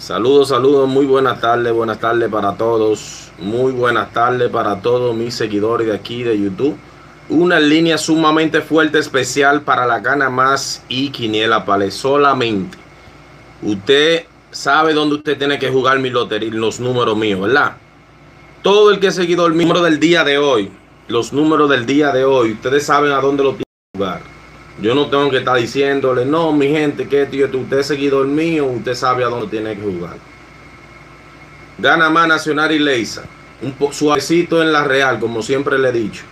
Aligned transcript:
Saludos, 0.00 0.48
saludos, 0.48 0.88
muy 0.88 1.04
buenas 1.04 1.42
tardes, 1.42 1.74
buenas 1.74 1.98
tardes 1.98 2.30
para 2.30 2.54
todos. 2.54 3.30
Muy 3.38 3.70
buenas 3.70 4.10
tardes 4.14 4.48
para 4.48 4.80
todos 4.80 5.14
mis 5.14 5.34
seguidores 5.34 5.88
de 5.88 5.94
aquí 5.94 6.22
de 6.22 6.40
YouTube. 6.40 6.74
Una 7.28 7.60
línea 7.60 7.98
sumamente 7.98 8.62
fuerte, 8.62 8.98
especial 8.98 9.60
para 9.60 9.84
la 9.84 10.00
gana 10.00 10.30
más 10.30 10.82
y 10.88 11.10
Quiniela 11.10 11.66
Pale. 11.66 11.90
Solamente 11.90 12.78
usted 13.60 14.24
sabe 14.50 14.94
dónde 14.94 15.16
usted 15.16 15.36
tiene 15.36 15.58
que 15.58 15.68
jugar 15.68 15.98
mi 15.98 16.08
lotería, 16.08 16.48
los 16.54 16.80
números 16.80 17.14
míos, 17.18 17.42
¿verdad? 17.42 17.76
Todo 18.62 18.92
el 18.92 19.00
que 19.00 19.08
ha 19.08 19.12
seguido 19.12 19.46
el 19.46 19.54
número 19.54 19.82
del 19.82 20.00
día 20.00 20.24
de 20.24 20.38
hoy, 20.38 20.72
los 21.08 21.34
números 21.34 21.68
del 21.68 21.84
día 21.84 22.10
de 22.10 22.24
hoy, 22.24 22.52
ustedes 22.52 22.86
saben 22.86 23.12
a 23.12 23.20
dónde 23.20 23.42
lo 23.42 23.50
tienen 23.50 23.64
que 23.92 23.98
jugar. 23.98 24.29
Yo 24.78 24.94
no 24.94 25.08
tengo 25.08 25.30
que 25.30 25.38
estar 25.38 25.56
diciéndole, 25.56 26.24
no, 26.24 26.52
mi 26.52 26.68
gente, 26.68 27.06
que 27.06 27.26
tío, 27.26 27.48
usted 27.52 27.78
es 27.80 27.86
seguidor 27.86 28.26
mío, 28.26 28.66
usted 28.66 28.94
sabe 28.94 29.24
a 29.24 29.28
dónde 29.28 29.48
tiene 29.48 29.76
que 29.76 29.82
jugar. 29.82 30.16
Gana 31.78 32.08
más 32.08 32.28
Nacional 32.28 32.72
y 32.72 32.78
Leisa. 32.78 33.24
Un 33.62 33.92
suavecito 33.92 34.62
en 34.62 34.72
la 34.72 34.84
Real, 34.84 35.20
como 35.20 35.42
siempre 35.42 35.78
le 35.78 35.90
he 35.90 35.92
dicho. 35.92 36.22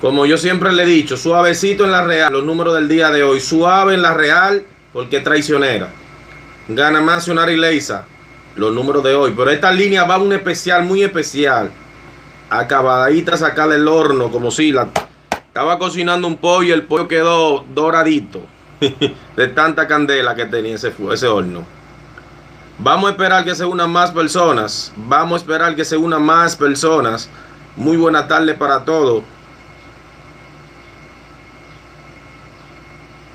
Como 0.00 0.24
yo 0.24 0.36
siempre 0.38 0.72
le 0.72 0.84
he 0.84 0.86
dicho, 0.86 1.16
suavecito 1.16 1.84
en 1.84 1.92
la 1.92 2.04
Real, 2.04 2.32
los 2.32 2.44
números 2.44 2.74
del 2.74 2.88
día 2.88 3.10
de 3.10 3.22
hoy. 3.22 3.40
Suave 3.40 3.94
en 3.94 4.02
la 4.02 4.14
Real, 4.14 4.64
porque 4.92 5.18
es 5.18 5.24
traicionera. 5.24 5.90
Gana 6.68 7.02
más 7.02 7.16
Nacional 7.16 7.50
y 7.50 7.56
Leisa, 7.56 8.06
los 8.56 8.72
números 8.72 9.04
de 9.04 9.14
hoy. 9.14 9.34
Pero 9.36 9.50
esta 9.50 9.70
línea 9.70 10.04
va 10.04 10.14
a 10.14 10.18
un 10.18 10.32
especial, 10.32 10.84
muy 10.84 11.02
especial 11.02 11.70
acabadita 12.58 13.36
sacar 13.36 13.68
del 13.70 13.88
horno, 13.88 14.30
como 14.30 14.50
si 14.50 14.72
la 14.72 14.88
estaba 15.32 15.78
cocinando 15.78 16.26
un 16.26 16.36
pollo 16.36 16.68
y 16.68 16.72
el 16.72 16.84
pollo 16.84 17.08
quedó 17.08 17.64
doradito 17.74 18.42
de 19.36 19.48
tanta 19.48 19.86
candela 19.86 20.34
que 20.34 20.46
tenía 20.46 20.74
ese, 20.74 20.92
ese 21.12 21.26
horno. 21.26 21.64
Vamos 22.78 23.08
a 23.08 23.12
esperar 23.12 23.44
que 23.44 23.54
se 23.54 23.64
unan 23.64 23.90
más 23.90 24.10
personas. 24.10 24.92
Vamos 24.96 25.34
a 25.34 25.36
esperar 25.42 25.74
que 25.76 25.84
se 25.84 25.96
unan 25.96 26.22
más 26.22 26.56
personas. 26.56 27.28
Muy 27.76 27.96
buena 27.96 28.26
tarde 28.26 28.54
para 28.54 28.84
todos. 28.84 29.22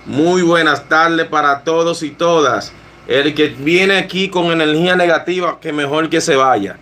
Muy 0.05 0.41
buenas 0.41 0.88
tardes 0.88 1.28
para 1.28 1.63
todos 1.63 2.03
y 2.03 2.11
todas. 2.11 2.72
El 3.07 3.34
que 3.34 3.47
viene 3.47 3.97
aquí 3.97 4.29
con 4.29 4.51
energía 4.51 4.95
negativa, 4.95 5.59
que 5.59 5.72
mejor 5.72 6.09
que 6.09 6.19
se 6.19 6.35
vaya. 6.35 6.78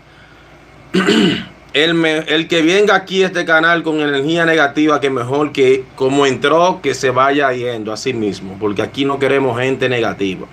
el, 1.75 2.47
que 2.47 2.61
venga 2.61 2.95
aquí 2.95 3.21
a 3.21 3.27
este 3.27 3.43
canal 3.43 3.83
con 3.83 3.99
energía 3.99 4.45
negativa, 4.45 5.01
que 5.01 5.09
mejor 5.09 5.51
que 5.51 5.83
como 5.95 6.25
entró, 6.25 6.79
que 6.81 6.93
se 6.93 7.09
vaya 7.09 7.51
yendo 7.51 7.91
a 7.91 7.97
sí 7.97 8.13
mismo, 8.13 8.55
porque 8.57 8.81
aquí 8.81 9.03
no 9.03 9.19
queremos 9.19 9.59
gente 9.59 9.89
negativa. 9.89 10.47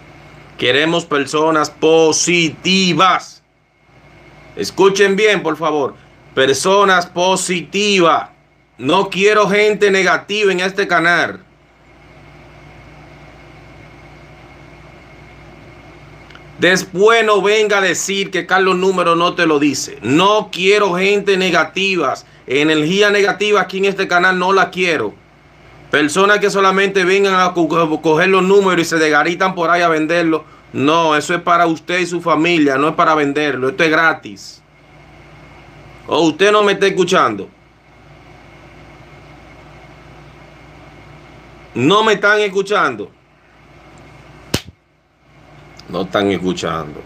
Queremos 0.59 1.05
personas 1.05 1.71
positivas. 1.71 3.41
Escuchen 4.56 5.15
bien, 5.15 5.44
por 5.44 5.56
favor. 5.56 5.94
Personas 6.34 7.06
positivas. 7.06 8.31
No 8.77 9.09
quiero 9.09 9.49
gente 9.49 9.93
negativa 9.93 10.50
en 10.50 10.59
este 10.59 10.88
canal. 10.88 11.41
Después 16.62 17.25
no 17.25 17.43
venga 17.43 17.78
a 17.78 17.81
decir 17.81 18.31
que 18.31 18.47
Carlos 18.47 18.77
Número 18.77 19.17
no 19.17 19.34
te 19.34 19.47
lo 19.47 19.59
dice. 19.59 19.99
No 20.00 20.50
quiero 20.53 20.95
gente 20.95 21.37
negativa. 21.37 22.15
Energía 22.47 23.11
negativa 23.11 23.61
aquí 23.61 23.78
en 23.78 23.87
este 23.87 24.06
canal 24.06 24.39
no 24.39 24.53
la 24.53 24.71
quiero. 24.71 25.12
Personas 25.91 26.39
que 26.39 26.50
solamente 26.50 27.05
vengan 27.05 27.34
a 27.34 27.53
coger 27.53 28.28
los 28.28 28.45
números 28.45 28.87
y 28.87 28.89
se 28.89 28.97
degaritan 28.99 29.56
por 29.56 29.71
ahí 29.71 29.83
a 29.83 29.89
venderlo. 29.89 30.45
No, 30.73 31.17
eso 31.17 31.34
es 31.34 31.43
para 31.43 31.67
usted 31.67 31.99
y 31.99 32.06
su 32.06 32.21
familia, 32.21 32.79
no 32.79 32.91
es 32.91 32.94
para 32.94 33.17
venderlo. 33.17 33.71
Esto 33.71 33.83
es 33.83 33.91
gratis. 33.91 34.62
O 36.06 36.21
usted 36.21 36.53
no 36.53 36.62
me 36.62 36.75
está 36.75 36.87
escuchando. 36.87 37.49
No 41.75 42.05
me 42.05 42.12
están 42.12 42.39
escuchando 42.39 43.11
no 45.92 46.03
están 46.03 46.30
escuchando. 46.32 47.00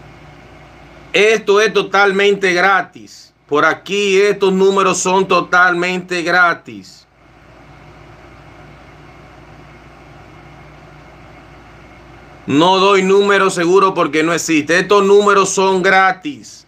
Esto 1.13 1.61
es 1.61 1.73
totalmente 1.73 2.53
gratis. 2.53 3.33
Por 3.47 3.65
aquí 3.65 4.17
estos 4.19 4.51
números 4.51 4.97
son 4.97 5.27
totalmente 5.27 6.21
gratis. 6.21 7.05
No 12.45 12.77
doy 12.77 13.03
números 13.03 13.53
seguros 13.55 13.93
porque 13.93 14.23
no 14.23 14.33
existe. 14.33 14.79
Estos 14.79 15.03
números 15.03 15.49
son 15.49 15.81
gratis. 15.81 16.66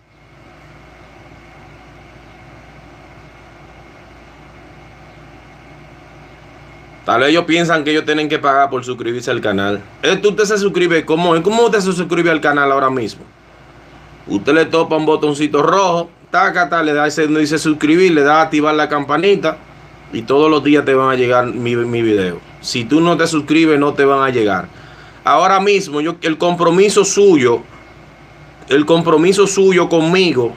Tal 7.09 7.21
vez 7.21 7.29
ellos 7.29 7.45
piensan 7.45 7.83
que 7.83 7.89
ellos 7.89 8.05
tienen 8.05 8.29
que 8.29 8.37
pagar 8.37 8.69
por 8.69 8.85
suscribirse 8.85 9.31
al 9.31 9.41
canal. 9.41 9.81
Esto 10.03 10.29
usted 10.29 10.43
se 10.43 10.59
suscribe, 10.59 11.05
¿cómo, 11.05 11.41
¿cómo 11.41 11.63
usted 11.63 11.79
se 11.79 11.91
suscribe 11.91 12.29
al 12.29 12.39
canal 12.39 12.71
ahora 12.71 12.91
mismo? 12.91 13.23
Usted 14.27 14.53
le 14.53 14.65
topa 14.67 14.95
un 14.95 15.07
botoncito 15.07 15.63
rojo, 15.63 16.11
taca, 16.29 16.83
le 16.83 16.93
da 16.93 17.07
ese, 17.07 17.25
dice 17.25 17.57
suscribir, 17.57 18.11
le 18.11 18.21
da 18.21 18.41
activar 18.41 18.75
la 18.75 18.87
campanita 18.87 19.57
y 20.13 20.21
todos 20.21 20.51
los 20.51 20.63
días 20.63 20.85
te 20.85 20.93
van 20.93 21.09
a 21.09 21.15
llegar 21.15 21.47
mi, 21.47 21.75
mi 21.75 22.03
video. 22.03 22.41
Si 22.61 22.85
tú 22.85 23.01
no 23.01 23.17
te 23.17 23.25
suscribes, 23.25 23.79
no 23.79 23.95
te 23.95 24.05
van 24.05 24.21
a 24.21 24.29
llegar. 24.29 24.67
Ahora 25.23 25.59
mismo, 25.59 26.01
yo, 26.01 26.17
el 26.21 26.37
compromiso 26.37 27.03
suyo, 27.03 27.63
el 28.67 28.85
compromiso 28.85 29.47
suyo 29.47 29.89
conmigo 29.89 30.55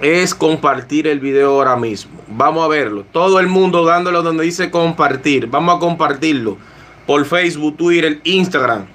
es 0.00 0.34
compartir 0.34 1.06
el 1.06 1.20
video 1.20 1.52
ahora 1.52 1.76
mismo. 1.76 2.20
Vamos 2.28 2.64
a 2.64 2.68
verlo. 2.68 3.04
Todo 3.12 3.40
el 3.40 3.46
mundo 3.46 3.84
dándolo 3.84 4.22
donde 4.22 4.44
dice 4.44 4.70
compartir. 4.70 5.46
Vamos 5.46 5.76
a 5.76 5.78
compartirlo 5.78 6.58
por 7.06 7.24
Facebook, 7.24 7.76
Twitter, 7.76 8.20
Instagram. 8.24 8.86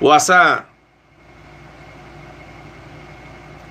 WhatsApp. 0.00 0.66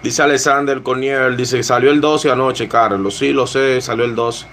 Dice 0.02 0.22
Alexander 0.22 0.82
Corniel, 0.82 1.36
dice 1.36 1.62
salió 1.62 1.92
el 1.92 2.00
12 2.00 2.32
anoche, 2.32 2.70
Carlos. 2.70 3.18
Sí, 3.18 3.34
lo 3.34 3.46
sé, 3.46 3.82
salió 3.82 4.06
el 4.06 4.16
12. 4.16 4.46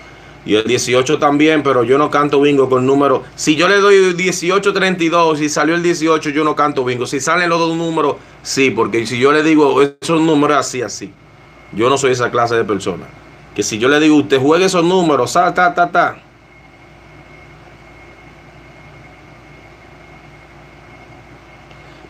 Y 0.47 0.55
el 0.55 0.65
18 0.65 1.19
también, 1.19 1.65
pero 1.65 1.83
yo 1.83 1.99
no 1.99 2.09
canto 2.09 2.41
bingo 2.41 2.71
con 2.71 2.87
número. 2.87 3.25
Si 3.35 3.57
yo 3.57 3.69
le 3.69 3.81
doy 3.81 4.15
1832 4.15 5.41
y 5.41 5.49
salió 5.49 5.75
el 5.75 5.83
18, 5.83 6.31
yo 6.31 6.45
no 6.45 6.55
canto 6.55 6.85
bingo. 6.85 7.05
Si 7.05 7.19
salen 7.19 7.51
los 7.51 7.59
dos 7.59 7.77
números, 7.77 8.17
sí, 8.43 8.71
porque 8.71 9.05
si 9.07 9.19
yo 9.19 9.33
le 9.33 9.43
digo 9.43 9.83
esos 9.83 10.21
números 10.21 10.57
así, 10.57 10.83
así. 10.83 11.13
Yo 11.73 11.91
no 11.91 11.99
soy 11.99 12.13
esa 12.13 12.31
clase 12.31 12.55
de 12.55 12.65
persona. 12.65 13.07
Que 13.57 13.65
si 13.65 13.79
yo 13.79 13.89
le 13.89 13.99
digo, 13.99 14.15
usted 14.15 14.41
juegue 14.41 14.67
esos 14.67 14.85
números, 14.85 15.33
ta, 15.33 15.53
ta, 15.53 15.75
ta, 15.75 15.91
ta. 15.91 16.23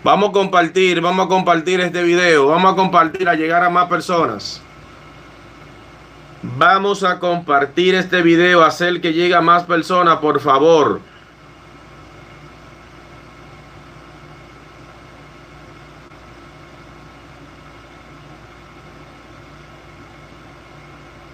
Vamos 0.04 0.28
a 0.28 0.32
compartir, 0.32 1.00
vamos 1.00 1.24
a 1.24 1.28
compartir 1.28 1.80
este 1.80 2.02
video, 2.02 2.48
vamos 2.48 2.74
a 2.74 2.76
compartir 2.76 3.28
a 3.30 3.34
llegar 3.34 3.64
a 3.64 3.70
más 3.70 3.88
personas. 3.88 4.62
Vamos 6.42 7.02
a 7.02 7.18
compartir 7.18 7.94
este 7.94 8.22
video, 8.22 8.62
hacer 8.62 9.00
que 9.00 9.12
llegue 9.12 9.34
a 9.34 9.40
más 9.40 9.64
personas, 9.64 10.18
por 10.18 10.40
favor. 10.40 11.00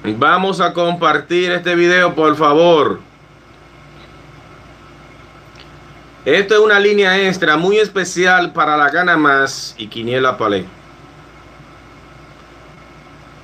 Vamos 0.04 0.60
a 0.60 0.72
compartir 0.72 1.52
este 1.52 1.74
video, 1.74 2.14
por 2.14 2.36
favor. 2.36 3.00
Esto 6.24 6.54
es 6.54 6.60
una 6.60 6.78
línea 6.78 7.20
extra 7.20 7.56
muy 7.56 7.78
especial 7.78 8.52
para 8.52 8.76
la 8.76 8.90
gana 8.90 9.16
más 9.16 9.74
y 9.78 9.88
Quiniela 9.88 10.38
Palé. 10.38 10.81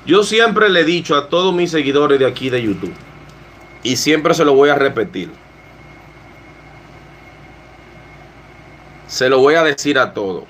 Yo 0.08 0.22
siempre 0.22 0.70
le 0.70 0.80
he 0.80 0.84
dicho 0.84 1.14
a 1.14 1.28
todos 1.28 1.52
mis 1.54 1.70
seguidores 1.70 2.18
de 2.18 2.24
aquí 2.24 2.48
de 2.48 2.62
YouTube, 2.62 2.94
y 3.82 3.94
siempre 3.94 4.32
se 4.32 4.42
lo 4.42 4.54
voy 4.54 4.70
a 4.70 4.74
repetir, 4.74 5.30
se 9.06 9.28
lo 9.28 9.38
voy 9.38 9.56
a 9.56 9.62
decir 9.62 9.98
a 9.98 10.14
todos. 10.14 10.44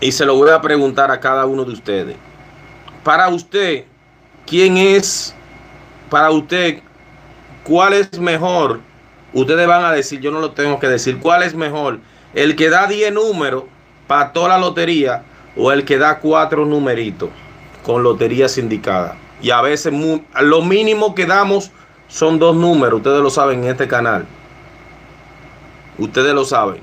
Y 0.00 0.12
se 0.12 0.24
lo 0.24 0.36
voy 0.36 0.50
a 0.50 0.60
preguntar 0.60 1.10
a 1.10 1.18
cada 1.18 1.46
uno 1.46 1.64
de 1.64 1.72
ustedes. 1.72 2.16
Para 3.02 3.26
usted, 3.26 3.86
¿quién 4.46 4.76
es? 4.76 5.34
Para 6.08 6.30
usted, 6.30 6.78
¿cuál 7.64 7.94
es 7.94 8.16
mejor? 8.20 8.78
Ustedes 9.32 9.66
van 9.66 9.84
a 9.84 9.90
decir, 9.90 10.20
yo 10.20 10.30
no 10.30 10.38
lo 10.38 10.52
tengo 10.52 10.78
que 10.78 10.86
decir, 10.86 11.18
¿cuál 11.18 11.42
es 11.42 11.54
mejor? 11.54 11.98
El 12.34 12.54
que 12.54 12.70
da 12.70 12.86
10 12.86 13.12
números 13.12 13.64
para 14.06 14.32
toda 14.32 14.50
la 14.50 14.58
lotería 14.58 15.24
o 15.56 15.72
el 15.72 15.84
que 15.84 15.98
da 15.98 16.18
cuatro 16.18 16.64
numeritos 16.64 17.30
con 17.84 18.02
lotería 18.02 18.48
sindicada. 18.48 19.16
Y 19.40 19.50
a 19.50 19.60
veces 19.62 19.92
lo 20.40 20.62
mínimo 20.62 21.14
que 21.14 21.26
damos 21.26 21.70
son 22.08 22.38
dos 22.38 22.56
números. 22.56 22.98
Ustedes 22.98 23.20
lo 23.20 23.30
saben 23.30 23.64
en 23.64 23.70
este 23.70 23.88
canal. 23.88 24.26
Ustedes 25.98 26.34
lo 26.34 26.44
saben. 26.44 26.82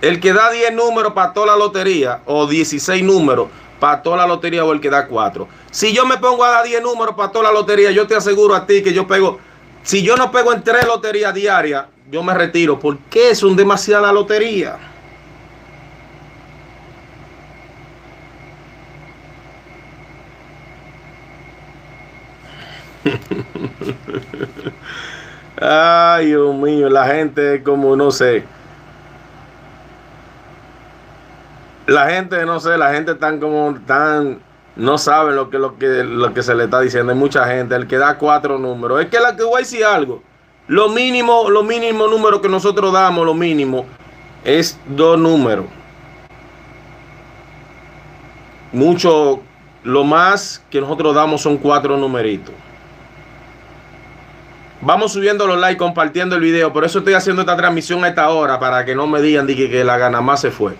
El 0.00 0.20
que 0.20 0.32
da 0.32 0.50
10 0.50 0.74
números 0.74 1.12
para 1.14 1.32
toda 1.32 1.46
la 1.46 1.56
lotería 1.56 2.20
o 2.26 2.46
16 2.46 3.02
números 3.02 3.48
para 3.80 4.02
toda 4.02 4.18
la 4.18 4.26
lotería 4.26 4.64
o 4.64 4.72
el 4.72 4.80
que 4.80 4.90
da 4.90 5.06
4. 5.06 5.48
Si 5.70 5.92
yo 5.92 6.06
me 6.06 6.18
pongo 6.18 6.44
a 6.44 6.50
dar 6.50 6.64
10 6.64 6.82
números 6.82 7.14
para 7.14 7.30
toda 7.30 7.44
la 7.44 7.52
lotería, 7.52 7.90
yo 7.90 8.06
te 8.06 8.14
aseguro 8.14 8.54
a 8.54 8.66
ti 8.66 8.82
que 8.82 8.92
yo 8.92 9.06
pego. 9.06 9.38
Si 9.82 10.02
yo 10.02 10.16
no 10.16 10.30
pego 10.30 10.52
en 10.52 10.62
tres 10.62 10.86
loterías 10.86 11.32
diarias, 11.34 11.86
yo 12.10 12.22
me 12.22 12.34
retiro. 12.34 12.78
porque 12.78 13.30
es 13.30 13.42
un 13.42 13.56
demasiada 13.56 14.12
lotería? 14.12 14.76
Ay, 25.60 26.26
Dios 26.26 26.54
mío, 26.54 26.88
la 26.88 27.06
gente 27.06 27.62
como 27.62 27.96
no 27.96 28.10
sé. 28.10 28.44
La 31.86 32.10
gente, 32.10 32.44
no 32.44 32.60
sé, 32.60 32.76
la 32.76 32.92
gente 32.92 33.14
tan 33.14 33.38
como 33.38 33.74
tan 33.86 34.40
no 34.76 34.98
sabe 34.98 35.32
lo 35.32 35.48
que, 35.48 35.58
lo 35.58 35.78
que, 35.78 36.04
lo 36.04 36.34
que 36.34 36.42
se 36.42 36.54
le 36.54 36.64
está 36.64 36.80
diciendo. 36.80 37.12
Hay 37.12 37.18
mucha 37.18 37.46
gente, 37.46 37.74
el 37.74 37.86
que 37.86 37.96
da 37.96 38.18
cuatro 38.18 38.58
números. 38.58 39.00
Es 39.00 39.06
que 39.06 39.18
la 39.18 39.34
que 39.34 39.42
voy 39.42 39.56
a 39.56 39.58
decir 39.58 39.84
algo. 39.84 40.22
Lo 40.68 40.88
mínimo, 40.88 41.48
lo 41.48 41.62
mínimo 41.62 42.06
número 42.08 42.40
que 42.42 42.48
nosotros 42.48 42.92
damos, 42.92 43.24
lo 43.24 43.34
mínimo, 43.34 43.86
es 44.44 44.78
dos 44.88 45.18
números. 45.18 45.66
Mucho, 48.72 49.40
lo 49.84 50.04
más 50.04 50.62
que 50.68 50.80
nosotros 50.80 51.14
damos 51.14 51.40
son 51.40 51.56
cuatro 51.56 51.96
numeritos. 51.96 52.54
Vamos 54.86 55.14
subiendo 55.14 55.48
los 55.48 55.58
likes, 55.58 55.78
compartiendo 55.78 56.36
el 56.36 56.42
video. 56.42 56.72
Por 56.72 56.84
eso 56.84 57.00
estoy 57.00 57.14
haciendo 57.14 57.42
esta 57.42 57.56
transmisión 57.56 58.04
a 58.04 58.08
esta 58.08 58.30
hora, 58.30 58.60
para 58.60 58.84
que 58.84 58.94
no 58.94 59.08
me 59.08 59.20
digan 59.20 59.44
que, 59.44 59.68
que 59.68 59.82
la 59.82 59.98
Ganamá 59.98 60.36
se 60.36 60.52
fue. 60.52 60.74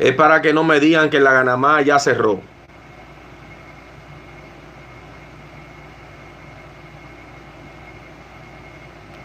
Es 0.00 0.14
para 0.14 0.40
que 0.40 0.54
no 0.54 0.64
me 0.64 0.80
digan 0.80 1.10
que 1.10 1.20
la 1.20 1.30
Ganamá 1.30 1.82
ya 1.82 1.98
cerró. 1.98 2.40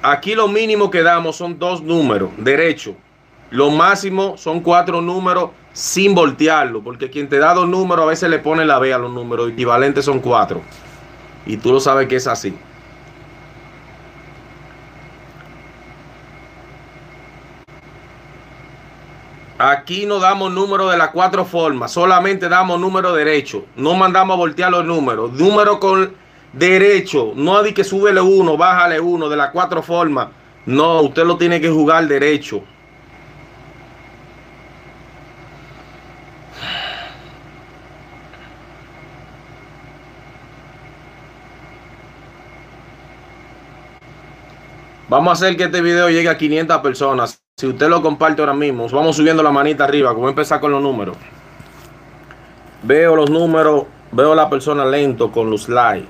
Aquí 0.04 0.36
lo 0.36 0.50
mínimo 0.50 0.92
que 0.92 1.02
damos 1.02 1.38
son 1.38 1.58
dos 1.58 1.82
números, 1.82 2.32
derecho. 2.40 2.94
Lo 3.52 3.70
máximo 3.72 4.36
son 4.36 4.60
cuatro 4.60 5.00
números 5.00 5.52
sin 5.72 6.14
voltearlo, 6.14 6.84
porque 6.84 7.10
quien 7.10 7.30
te 7.30 7.40
da 7.40 7.54
dos 7.54 7.70
números 7.70 8.04
a 8.04 8.10
veces 8.10 8.30
le 8.30 8.40
pone 8.40 8.66
la 8.66 8.80
B 8.80 8.94
a 8.94 8.98
los 8.98 9.14
números, 9.14 9.50
equivalentes 9.50 10.04
son 10.04 10.20
cuatro. 10.20 10.62
Y 11.46 11.56
tú 11.56 11.72
lo 11.72 11.80
sabes 11.80 12.10
que 12.10 12.18
es 12.18 12.28
así. 12.28 12.54
Aquí 19.60 20.06
no 20.06 20.20
damos 20.20 20.52
número 20.52 20.88
de 20.88 20.98
las 20.98 21.10
cuatro 21.10 21.44
formas, 21.44 21.92
solamente 21.92 22.48
damos 22.48 22.80
número 22.80 23.14
derecho. 23.14 23.66
No 23.76 23.96
mandamos 23.96 24.36
a 24.36 24.38
voltear 24.38 24.70
los 24.72 24.86
números. 24.86 25.34
Número 25.34 25.80
con 25.80 26.14
derecho. 26.54 27.34
No 27.36 27.58
hay 27.58 27.74
que 27.74 27.84
súbele 27.84 28.22
uno, 28.22 28.56
bájale 28.56 29.00
uno 29.00 29.28
de 29.30 29.36
las 29.36 29.50
cuatro 29.52 29.82
formas. 29.82 30.28
No, 30.68 31.02
usted 31.02 31.24
lo 31.26 31.38
tiene 31.38 31.60
que 31.60 31.70
jugar 31.70 32.08
derecho. 32.08 32.64
Vamos 45.10 45.30
a 45.30 45.34
hacer 45.34 45.58
que 45.58 45.64
este 45.64 45.82
video 45.82 46.10
llegue 46.10 46.30
a 46.30 46.38
500 46.38 46.78
personas. 46.82 47.47
Si 47.60 47.66
usted 47.66 47.90
lo 47.90 48.04
comparte 48.04 48.40
ahora 48.40 48.54
mismo, 48.54 48.88
vamos 48.90 49.16
subiendo 49.16 49.42
la 49.42 49.50
manita 49.50 49.86
arriba. 49.86 50.14
Como 50.14 50.30
empezar 50.30 50.60
con 50.60 50.70
los 50.70 50.80
números. 50.80 51.18
Veo 52.84 53.16
los 53.16 53.32
números, 53.32 53.86
veo 54.12 54.36
la 54.36 54.48
persona 54.48 54.86
lento 54.86 55.32
con 55.32 55.50
los 55.50 55.68
likes. 55.68 56.08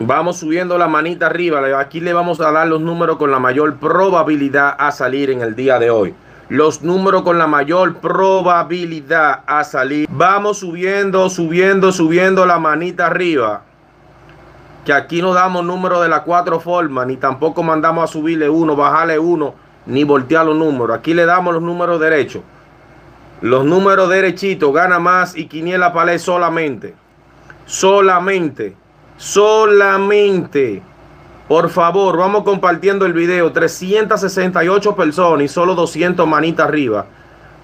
Vamos 0.00 0.38
subiendo 0.38 0.76
la 0.78 0.88
manita 0.88 1.26
arriba. 1.26 1.78
Aquí 1.78 2.00
le 2.00 2.12
vamos 2.12 2.40
a 2.40 2.50
dar 2.50 2.66
los 2.66 2.80
números 2.80 3.18
con 3.18 3.30
la 3.30 3.38
mayor 3.38 3.76
probabilidad 3.76 4.74
a 4.76 4.90
salir 4.90 5.30
en 5.30 5.42
el 5.42 5.54
día 5.54 5.78
de 5.78 5.90
hoy 5.90 6.12
los 6.48 6.82
números 6.82 7.22
con 7.22 7.38
la 7.38 7.46
mayor 7.46 7.96
probabilidad 7.96 9.42
a 9.46 9.64
salir. 9.64 10.08
Vamos 10.10 10.58
subiendo, 10.58 11.28
subiendo, 11.28 11.92
subiendo 11.92 12.46
la 12.46 12.58
manita 12.58 13.06
arriba. 13.06 13.62
Que 14.84 14.92
aquí 14.92 15.20
no 15.20 15.34
damos 15.34 15.64
números 15.64 16.02
de 16.02 16.08
las 16.08 16.20
cuatro 16.20 16.60
formas, 16.60 17.06
ni 17.06 17.16
tampoco 17.16 17.62
mandamos 17.62 18.04
a 18.04 18.12
subirle 18.12 18.48
uno, 18.48 18.74
bajarle 18.74 19.18
uno, 19.18 19.54
ni 19.84 20.04
voltear 20.04 20.46
los 20.46 20.56
números. 20.56 20.96
Aquí 20.96 21.12
le 21.12 21.26
damos 21.26 21.52
los 21.52 21.62
números 21.62 22.00
derechos. 22.00 22.42
Los 23.42 23.64
números 23.64 24.08
derechitos, 24.08 24.72
gana 24.72 24.98
más 24.98 25.36
y 25.36 25.46
quiniela 25.46 25.92
palé 25.92 26.18
solamente. 26.18 26.94
Solamente. 27.66 28.74
Solamente. 29.18 30.82
Por 31.48 31.70
favor, 31.70 32.18
vamos 32.18 32.42
compartiendo 32.42 33.06
el 33.06 33.14
video. 33.14 33.50
368 33.50 34.94
personas 34.94 35.44
y 35.44 35.48
solo 35.48 35.74
200 35.74 36.28
manitas 36.28 36.68
arriba. 36.68 37.06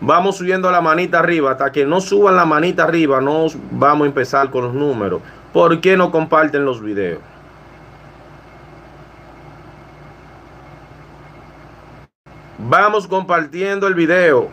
Vamos 0.01 0.39
subiendo 0.39 0.71
la 0.71 0.81
manita 0.81 1.19
arriba. 1.19 1.51
Hasta 1.53 1.71
que 1.71 1.85
no 1.85 2.01
suban 2.01 2.35
la 2.35 2.47
manita 2.47 2.85
arriba, 2.85 3.21
no 3.21 3.47
vamos 3.71 4.07
a 4.07 4.09
empezar 4.09 4.51
con 4.51 4.65
los 4.65 4.75
números. 4.75 5.21
¿Por 5.53 5.83
qué 5.83 5.99
no 5.99 6.11
comparten 6.11 6.65
los 6.65 6.81
videos? 6.81 7.21
Vamos 12.57 13.07
compartiendo 13.07 13.87
el 13.87 13.95
video. 13.95 14.49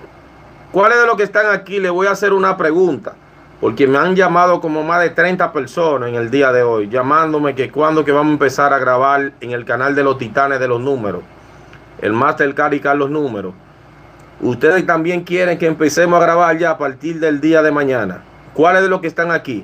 ¿Cuáles 0.73 0.99
de 0.99 1.05
los 1.05 1.15
que 1.15 1.23
están 1.23 1.45
aquí? 1.53 1.79
Le 1.79 1.89
voy 1.89 2.07
a 2.07 2.11
hacer 2.11 2.33
una 2.33 2.57
pregunta 2.57 3.13
porque 3.61 3.85
me 3.85 3.99
han 3.99 4.15
llamado 4.15 4.59
como 4.59 4.83
más 4.83 5.01
de 5.01 5.11
30 5.11 5.53
personas 5.53 6.09
en 6.09 6.15
el 6.15 6.31
día 6.31 6.51
de 6.51 6.63
hoy, 6.63 6.89
llamándome 6.89 7.53
que 7.53 7.71
cuando 7.71 8.03
que 8.03 8.11
vamos 8.11 8.31
a 8.31 8.33
empezar 8.33 8.73
a 8.73 8.79
grabar 8.79 9.33
en 9.39 9.51
el 9.51 9.65
canal 9.65 9.93
de 9.93 10.03
los 10.03 10.17
titanes 10.17 10.59
de 10.59 10.67
los 10.67 10.81
números, 10.81 11.21
el 12.01 12.11
Mastercard 12.11 12.73
y 12.73 12.79
Carlos 12.79 13.11
Números. 13.11 13.53
Ustedes 14.41 14.83
también 14.87 15.23
quieren 15.23 15.59
que 15.59 15.67
empecemos 15.67 16.19
a 16.19 16.23
grabar 16.23 16.57
ya 16.57 16.71
a 16.71 16.77
partir 16.79 17.19
del 17.19 17.39
día 17.39 17.61
de 17.61 17.71
mañana. 17.71 18.23
¿Cuáles 18.55 18.81
de 18.81 18.89
los 18.89 18.99
que 18.99 19.07
están 19.07 19.29
aquí? 19.29 19.63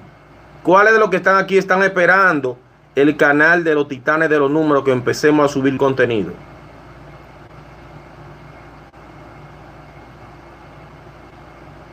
¿Cuáles 0.61 0.93
de 0.93 0.99
los 0.99 1.09
que 1.09 1.17
están 1.17 1.37
aquí 1.37 1.57
están 1.57 1.81
esperando 1.81 2.59
el 2.93 3.17
canal 3.17 3.63
de 3.63 3.73
los 3.73 3.87
titanes 3.87 4.29
de 4.29 4.37
los 4.37 4.51
números 4.51 4.83
que 4.83 4.91
empecemos 4.91 5.49
a 5.49 5.51
subir 5.51 5.75
contenido? 5.75 6.33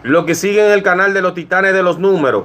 Lo 0.04 0.26
que 0.26 0.34
siguen 0.34 0.66
el 0.66 0.82
canal 0.82 1.14
de 1.14 1.22
los 1.22 1.32
titanes 1.32 1.72
de 1.72 1.82
los 1.82 1.98
números. 1.98 2.44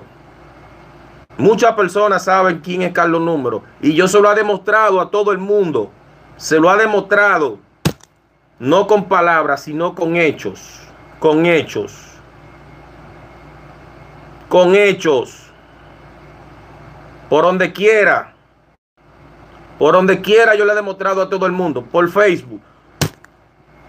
Muchas 1.37 1.73
personas 1.73 2.23
saben 2.23 2.61
quién 2.61 2.83
es 2.83 2.93
Carlos 2.93 3.19
Número. 3.19 3.63
Y 3.81 3.93
yo 3.95 4.07
se 4.07 4.21
lo 4.21 4.29
ha 4.29 4.33
demostrado 4.33 5.01
a 5.01 5.11
todo 5.11 5.33
el 5.33 5.39
mundo. 5.39 5.91
Se 6.37 6.57
lo 6.57 6.69
ha 6.69 6.77
demostrado. 6.77 7.59
No 8.59 8.87
con 8.87 9.09
palabras, 9.09 9.63
sino 9.63 9.93
con 9.93 10.15
hechos. 10.15 10.79
Con 11.19 11.45
hechos. 11.45 11.97
Con 14.47 14.73
hechos. 14.73 15.51
Por 17.27 17.43
donde 17.43 17.73
quiera. 17.73 18.35
Por 19.77 19.95
donde 19.95 20.21
quiera 20.21 20.55
yo 20.55 20.63
le 20.63 20.71
he 20.71 20.75
demostrado 20.75 21.21
a 21.21 21.29
todo 21.29 21.45
el 21.45 21.51
mundo. 21.51 21.83
Por 21.83 22.09
Facebook. 22.09 22.61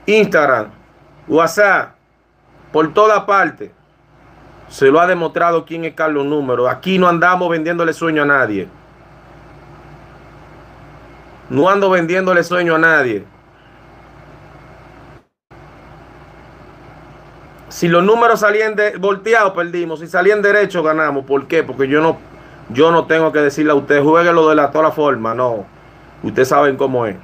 Instagram. 0.07 0.73
WhatsApp 1.29 2.00
por 2.73 2.93
toda 2.95 3.27
parte. 3.27 3.73
Se 4.69 4.87
lo 4.87 5.01
ha 5.01 5.07
demostrado 5.07 5.65
quién 5.65 5.85
es 5.85 5.95
Carlos 5.95 6.25
Número. 6.27 6.69
Aquí 6.69 6.99
no 6.99 7.09
andamos 7.09 7.51
vendiéndole 7.51 7.93
sueño 7.93 8.23
a 8.23 8.27
nadie. 8.27 8.69
No 11.49 11.69
ando 11.69 11.91
vendiéndole 11.91 12.45
sueño 12.45 12.77
a 12.77 12.79
nadie. 12.79 13.25
Si 17.69 17.89
los 17.89 18.05
números 18.05 18.41
salían 18.41 18.77
de 18.77 18.97
volteados, 18.99 19.53
perdimos. 19.53 20.01
Si 20.01 20.07
salían 20.07 20.43
derechos, 20.43 20.85
ganamos. 20.85 21.25
¿Por 21.25 21.49
qué? 21.49 21.65
Porque 21.65 21.89
yo 21.89 22.01
no, 22.01 22.19
yo 22.69 22.93
no 22.93 23.07
tengo 23.07 23.33
que 23.33 23.41
decirle 23.41 23.73
a 23.73 23.75
usted, 23.75 24.03
juegue 24.03 24.33
lo 24.33 24.49
de 24.49 24.55
la 24.55 24.71
toda 24.71 24.93
forma. 24.93 25.35
No. 25.35 25.67
Ustedes 26.23 26.49
saben 26.49 26.77
cómo 26.77 27.07
es. 27.07 27.17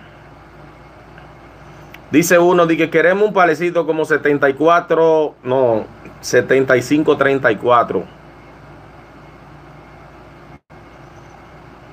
Dice 2.10 2.38
uno, 2.38 2.66
de 2.66 2.76
que 2.76 2.88
queremos 2.88 3.28
un 3.28 3.34
palecito 3.34 3.84
como 3.84 4.04
74, 4.04 5.34
no, 5.42 5.84
75-34. 6.22 8.04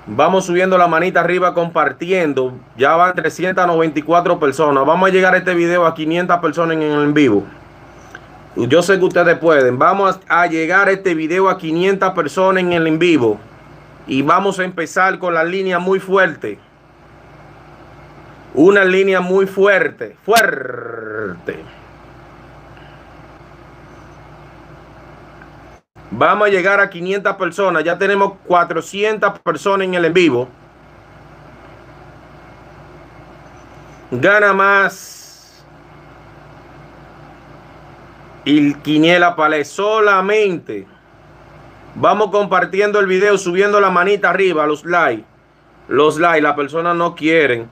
Vamos 0.06 0.46
subiendo 0.46 0.78
la 0.78 0.88
manita 0.88 1.22
arriba 1.22 1.54
compartiendo. 1.54 2.54
Ya 2.78 2.96
van 2.96 3.16
394 3.16 4.40
personas. 4.40 4.86
Vamos 4.86 5.10
a 5.10 5.12
llegar 5.14 5.34
a 5.34 5.38
este 5.38 5.56
video 5.56 5.86
a 5.86 5.96
500 5.96 6.40
personas 6.40 6.76
en 6.76 6.84
el 6.84 7.04
en 7.04 7.14
vivo. 7.14 7.44
Yo 8.56 8.84
sé 8.84 9.00
que 9.00 9.06
ustedes 9.06 9.38
pueden. 9.38 9.80
Vamos 9.80 10.20
a 10.28 10.46
llegar 10.46 10.90
a 10.90 10.92
este 10.92 11.16
video 11.16 11.50
a 11.50 11.58
500 11.58 12.12
personas 12.12 12.64
en 12.64 12.74
el 12.74 12.86
en 12.86 13.00
vivo. 13.00 13.40
Y 14.06 14.22
vamos 14.22 14.60
a 14.60 14.66
empezar 14.66 15.18
con 15.18 15.34
la 15.34 15.44
línea 15.44 15.80
muy 15.80 16.00
fuerte. 16.00 16.60
Una 18.54 18.86
línea 18.86 19.20
muy 19.20 19.48
fuerte. 19.48 20.16
Fuerte. 20.24 21.64
Vamos 26.12 26.48
a 26.48 26.52
llegar 26.52 26.80
a 26.80 26.90
500 26.90 27.36
personas. 27.38 27.84
Ya 27.84 27.98
tenemos 27.98 28.34
400 28.46 29.40
personas 29.40 29.88
en 29.88 29.96
el 29.96 30.06
en 30.06 30.14
vivo. 30.14 30.48
Gana 34.12 34.54
más. 34.54 35.66
Y 38.46 38.76
Quiniela 38.76 39.36
Palé 39.36 39.66
solamente. 39.66 40.86
Vamos 41.96 42.30
compartiendo 42.30 43.00
el 43.00 43.08
video, 43.08 43.38
subiendo 43.38 43.80
la 43.80 43.90
manita 43.90 44.30
arriba, 44.30 44.68
los 44.68 44.86
likes. 44.86 45.26
Los 45.88 46.20
likes, 46.20 46.42
la 46.42 46.56
persona 46.56 46.94
no 46.94 47.16
quieren. 47.16 47.70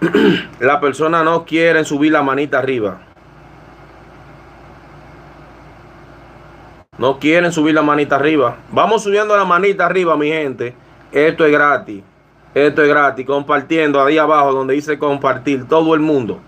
la 0.60 0.80
persona 0.80 1.22
no 1.22 1.44
quieren 1.44 1.84
subir 1.84 2.12
la 2.12 2.22
manita 2.22 2.58
arriba. 2.58 3.00
No 6.96 7.18
quieren 7.18 7.52
subir 7.52 7.74
la 7.74 7.82
manita 7.82 8.16
arriba. 8.16 8.56
Vamos 8.72 9.02
subiendo 9.02 9.36
la 9.36 9.44
manita 9.44 9.86
arriba, 9.86 10.16
mi 10.16 10.28
gente. 10.28 10.74
Esto 11.12 11.46
es 11.46 11.52
gratis. 11.52 12.02
Esto 12.54 12.82
es 12.82 12.88
gratis. 12.88 13.26
Compartiendo 13.26 14.02
ahí 14.02 14.18
abajo 14.18 14.52
donde 14.52 14.74
dice 14.74 14.98
compartir. 14.98 15.66
Todo 15.66 15.94
el 15.94 16.00
mundo. 16.00 16.40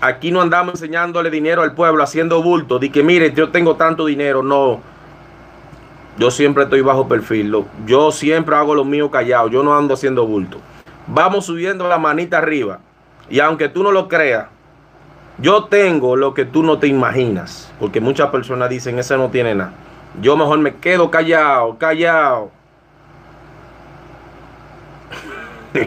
Aquí 0.00 0.30
no 0.30 0.40
andamos 0.40 0.74
enseñándole 0.74 1.28
dinero 1.28 1.62
al 1.62 1.74
pueblo, 1.74 2.04
haciendo 2.04 2.40
bulto. 2.40 2.78
De 2.78 2.90
que 2.90 3.02
mire, 3.02 3.32
yo 3.32 3.50
tengo 3.50 3.74
tanto 3.74 4.06
dinero. 4.06 4.44
No. 4.44 4.80
Yo 6.18 6.30
siempre 6.30 6.64
estoy 6.64 6.80
bajo 6.80 7.08
perfil. 7.08 7.52
Yo 7.84 8.12
siempre 8.12 8.54
hago 8.54 8.76
lo 8.76 8.84
mío 8.84 9.10
callado. 9.10 9.48
Yo 9.48 9.64
no 9.64 9.76
ando 9.76 9.94
haciendo 9.94 10.24
bulto. 10.24 10.58
Vamos 11.08 11.46
subiendo 11.46 11.88
la 11.88 11.98
manita 11.98 12.38
arriba. 12.38 12.80
Y 13.30 13.40
aunque 13.40 13.68
tú 13.68 13.82
no 13.82 13.90
lo 13.90 14.08
creas, 14.08 14.46
yo 15.38 15.64
tengo 15.64 16.16
lo 16.16 16.34
que 16.34 16.44
tú 16.44 16.62
no 16.62 16.78
te 16.78 16.86
imaginas, 16.86 17.72
porque 17.78 18.00
muchas 18.00 18.30
personas 18.30 18.68
dicen, 18.68 18.98
ese 18.98 19.16
no 19.16 19.28
tiene 19.28 19.54
nada. 19.54 19.72
Yo 20.20 20.36
mejor 20.36 20.58
me 20.58 20.74
quedo 20.76 21.10
callado, 21.10 21.78
callado. 21.78 22.50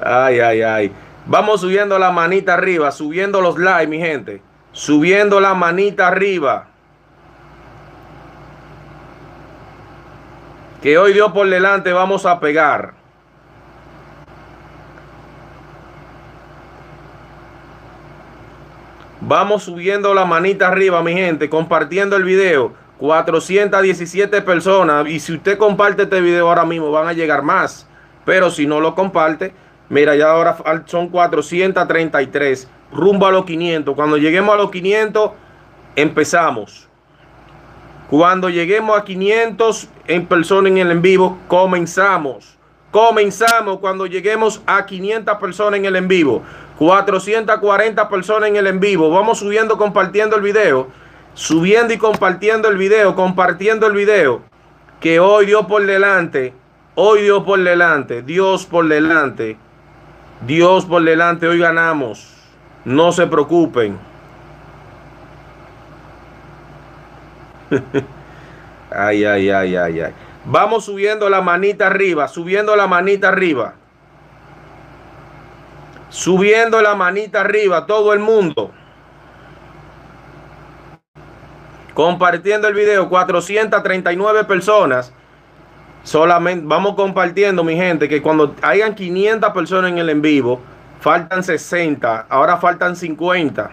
ay, 0.00 0.40
ay, 0.40 0.62
ay. 0.62 0.92
Vamos 1.26 1.60
subiendo 1.60 1.98
la 1.98 2.10
manita 2.10 2.54
arriba, 2.54 2.90
subiendo 2.90 3.40
los 3.40 3.58
likes, 3.58 3.88
mi 3.88 3.98
gente. 3.98 4.42
Subiendo 4.72 5.40
la 5.40 5.54
manita 5.54 6.08
arriba. 6.08 6.66
Que 10.82 10.98
hoy 10.98 11.12
Dios 11.12 11.32
por 11.32 11.48
delante 11.48 11.92
vamos 11.92 12.26
a 12.26 12.38
pegar. 12.40 12.94
Vamos 19.28 19.64
subiendo 19.64 20.14
la 20.14 20.24
manita 20.24 20.68
arriba, 20.68 21.02
mi 21.02 21.12
gente, 21.12 21.50
compartiendo 21.50 22.14
el 22.14 22.22
video. 22.22 22.74
417 22.98 24.40
personas. 24.42 25.08
Y 25.08 25.18
si 25.18 25.32
usted 25.32 25.58
comparte 25.58 26.04
este 26.04 26.20
video 26.20 26.48
ahora 26.48 26.64
mismo, 26.64 26.92
van 26.92 27.08
a 27.08 27.12
llegar 27.12 27.42
más. 27.42 27.88
Pero 28.24 28.52
si 28.52 28.68
no 28.68 28.78
lo 28.78 28.94
comparte, 28.94 29.52
mira, 29.88 30.14
ya 30.14 30.30
ahora 30.30 30.56
son 30.86 31.08
433. 31.08 32.68
Rumbo 32.92 33.26
a 33.26 33.32
los 33.32 33.44
500. 33.44 33.96
Cuando 33.96 34.16
lleguemos 34.16 34.54
a 34.54 34.58
los 34.58 34.70
500, 34.70 35.32
empezamos. 35.96 36.86
Cuando 38.08 38.48
lleguemos 38.48 38.96
a 38.96 39.02
500 39.02 39.88
en 40.06 40.26
persona 40.26 40.68
en 40.68 40.78
el 40.78 40.92
en 40.92 41.02
vivo, 41.02 41.36
comenzamos. 41.48 42.55
Comenzamos 42.96 43.78
cuando 43.78 44.06
lleguemos 44.06 44.62
a 44.64 44.86
500 44.86 45.36
personas 45.36 45.78
en 45.78 45.84
el 45.84 45.96
en 45.96 46.08
vivo. 46.08 46.42
440 46.78 48.08
personas 48.08 48.48
en 48.48 48.56
el 48.56 48.66
en 48.66 48.80
vivo. 48.80 49.10
Vamos 49.10 49.40
subiendo, 49.40 49.76
compartiendo 49.76 50.34
el 50.34 50.40
video. 50.40 50.88
Subiendo 51.34 51.92
y 51.92 51.98
compartiendo 51.98 52.70
el 52.70 52.78
video. 52.78 53.14
Compartiendo 53.14 53.86
el 53.86 53.92
video. 53.92 54.40
Que 54.98 55.20
hoy 55.20 55.44
Dios 55.44 55.66
por 55.66 55.84
delante. 55.84 56.54
Hoy 56.94 57.20
Dios 57.20 57.42
por 57.44 57.62
delante. 57.62 58.22
Dios 58.22 58.64
por 58.64 58.88
delante. 58.88 59.58
Dios 60.46 60.86
por 60.86 61.02
delante. 61.04 61.46
Hoy 61.48 61.58
ganamos. 61.58 62.32
No 62.86 63.12
se 63.12 63.26
preocupen. 63.26 63.98
ay, 68.90 69.22
ay, 69.22 69.50
ay, 69.50 69.76
ay, 69.76 70.00
ay. 70.00 70.14
Vamos 70.48 70.84
subiendo 70.84 71.28
la 71.28 71.40
manita 71.40 71.88
arriba. 71.88 72.28
Subiendo 72.28 72.76
la 72.76 72.86
manita 72.86 73.28
arriba. 73.28 73.74
Subiendo 76.08 76.80
la 76.80 76.94
manita 76.94 77.40
arriba, 77.40 77.84
todo 77.86 78.12
el 78.12 78.20
mundo. 78.20 78.70
Compartiendo 81.94 82.68
el 82.68 82.74
video, 82.74 83.08
439 83.08 84.44
personas. 84.44 85.12
Solamente 86.04 86.64
vamos 86.64 86.94
compartiendo, 86.94 87.64
mi 87.64 87.74
gente, 87.74 88.08
que 88.08 88.22
cuando 88.22 88.54
hayan 88.62 88.94
500 88.94 89.52
personas 89.52 89.90
en 89.90 89.98
el 89.98 90.10
en 90.10 90.22
vivo, 90.22 90.60
faltan 91.00 91.42
60, 91.42 92.26
ahora 92.28 92.58
faltan 92.58 92.94
50. 92.94 93.72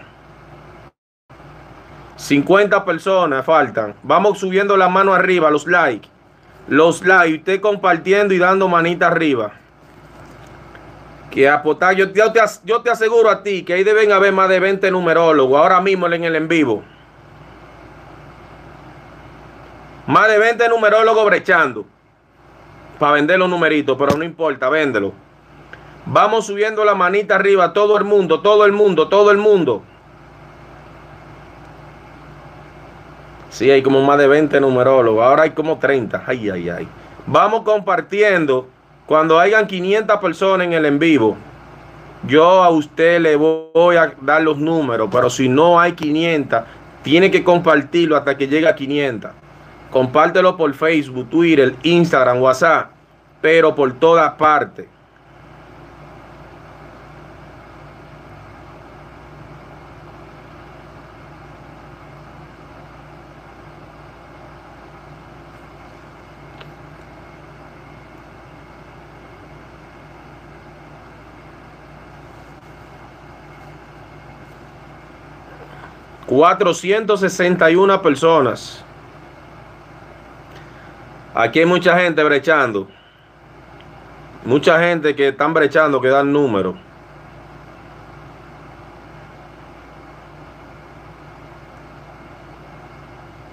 50 2.16 2.84
personas 2.86 3.46
faltan. 3.46 3.94
Vamos 4.02 4.40
subiendo 4.40 4.76
la 4.76 4.90
mano 4.90 5.14
arriba, 5.14 5.52
los 5.52 5.68
likes. 5.68 6.13
Los 6.68 7.04
likes, 7.04 7.38
usted 7.40 7.62
compartiendo 7.62 8.34
y 8.34 8.38
dando 8.38 8.68
manita 8.68 9.08
arriba 9.08 9.54
que 11.34 11.50
apostar, 11.50 11.96
yo, 11.96 12.14
yo, 12.14 12.32
te, 12.32 12.40
yo 12.64 12.82
te 12.82 12.92
aseguro 12.92 13.28
a 13.30 13.42
ti 13.42 13.64
que 13.64 13.74
ahí 13.74 13.84
deben 13.84 14.12
haber 14.12 14.32
más 14.32 14.48
de 14.50 14.60
20 14.60 14.92
numerólogos 14.92 15.60
ahora 15.60 15.82
mismo 15.82 16.06
en 16.06 16.24
el 16.24 16.36
en 16.36 16.48
vivo. 16.48 16.84
Más 20.06 20.28
de 20.28 20.38
20 20.38 20.70
numerólogos 20.70 21.26
brechando 21.26 21.86
para 23.00 23.14
vender 23.14 23.40
los 23.40 23.50
numeritos, 23.50 23.98
pero 23.98 24.16
no 24.16 24.24
importa, 24.24 24.70
véndelo. 24.70 25.12
Vamos 26.06 26.46
subiendo 26.46 26.86
la 26.86 26.94
manita 26.94 27.36
arriba, 27.36 27.74
todo 27.74 27.98
el 27.98 28.04
mundo, 28.04 28.42
todo 28.42 28.66
el 28.66 28.72
mundo, 28.72 29.08
todo 29.08 29.32
el 29.32 29.38
mundo. 29.38 29.82
Sí, 33.54 33.70
hay 33.70 33.84
como 33.84 34.02
más 34.02 34.18
de 34.18 34.26
20 34.26 34.60
numerólogos, 34.60 35.24
ahora 35.24 35.44
hay 35.44 35.52
como 35.52 35.78
30. 35.78 36.24
Ay, 36.26 36.50
ay, 36.50 36.70
ay. 36.70 36.88
Vamos 37.28 37.62
compartiendo 37.62 38.68
cuando 39.06 39.40
hayan 39.40 39.68
500 39.68 40.20
personas 40.20 40.66
en 40.66 40.74
el 40.74 40.88
en 40.88 40.98
vivo, 40.98 41.38
yo 42.26 42.64
a 42.64 42.70
usted 42.72 43.22
le 43.22 43.36
voy 43.36 43.96
a 43.96 44.12
dar 44.22 44.42
los 44.42 44.58
números, 44.58 45.08
pero 45.12 45.30
si 45.30 45.48
no 45.48 45.80
hay 45.80 45.92
500, 45.92 46.64
tiene 47.04 47.30
que 47.30 47.44
compartirlo 47.44 48.18
hasta 48.18 48.36
que 48.36 48.48
llegue 48.48 48.68
a 48.68 48.74
500. 48.74 49.30
Compártelo 49.92 50.58
por 50.58 50.74
Facebook, 50.74 51.30
Twitter, 51.30 51.76
Instagram, 51.84 52.42
WhatsApp, 52.42 52.90
pero 53.40 53.76
por 53.76 53.94
todas 53.94 54.34
partes. 54.34 54.88
461 76.26 78.02
personas. 78.02 78.84
Aquí 81.34 81.60
hay 81.60 81.66
mucha 81.66 81.98
gente 82.00 82.24
brechando. 82.24 82.88
Mucha 84.46 84.80
gente 84.80 85.16
que 85.16 85.30
están 85.30 85.54
brechando, 85.54 86.00
que 86.02 86.10
dan 86.10 86.32
número. 86.32 86.76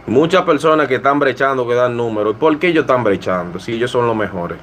Muchas 0.07 0.43
personas 0.43 0.89
que 0.89 0.97
están 0.97 1.21
brechando, 1.21 1.67
que 1.67 1.75
dan 1.75 1.97
números. 1.97 2.35
¿Por 2.37 2.59
qué 2.59 2.69
ellos 2.69 2.83
están 2.83 3.05
brechando? 3.05 3.61
Si 3.61 3.73
ellos 3.73 3.91
son 3.91 4.07
los 4.09 4.17
mejores. 4.17 4.59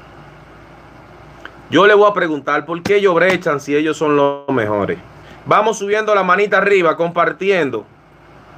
Yo 1.70 1.88
le 1.88 1.94
voy 1.94 2.10
a 2.10 2.14
preguntar, 2.14 2.66
¿por 2.66 2.82
qué 2.84 2.98
ellos 2.98 3.16
brechan 3.16 3.60
si 3.60 3.76
ellos 3.76 3.98
son 3.98 4.16
los 4.16 4.48
mejores? 4.50 4.98
Vamos 5.46 5.78
subiendo 5.78 6.14
la 6.14 6.24
manita 6.24 6.58
arriba, 6.58 6.96
compartiendo. 6.98 7.86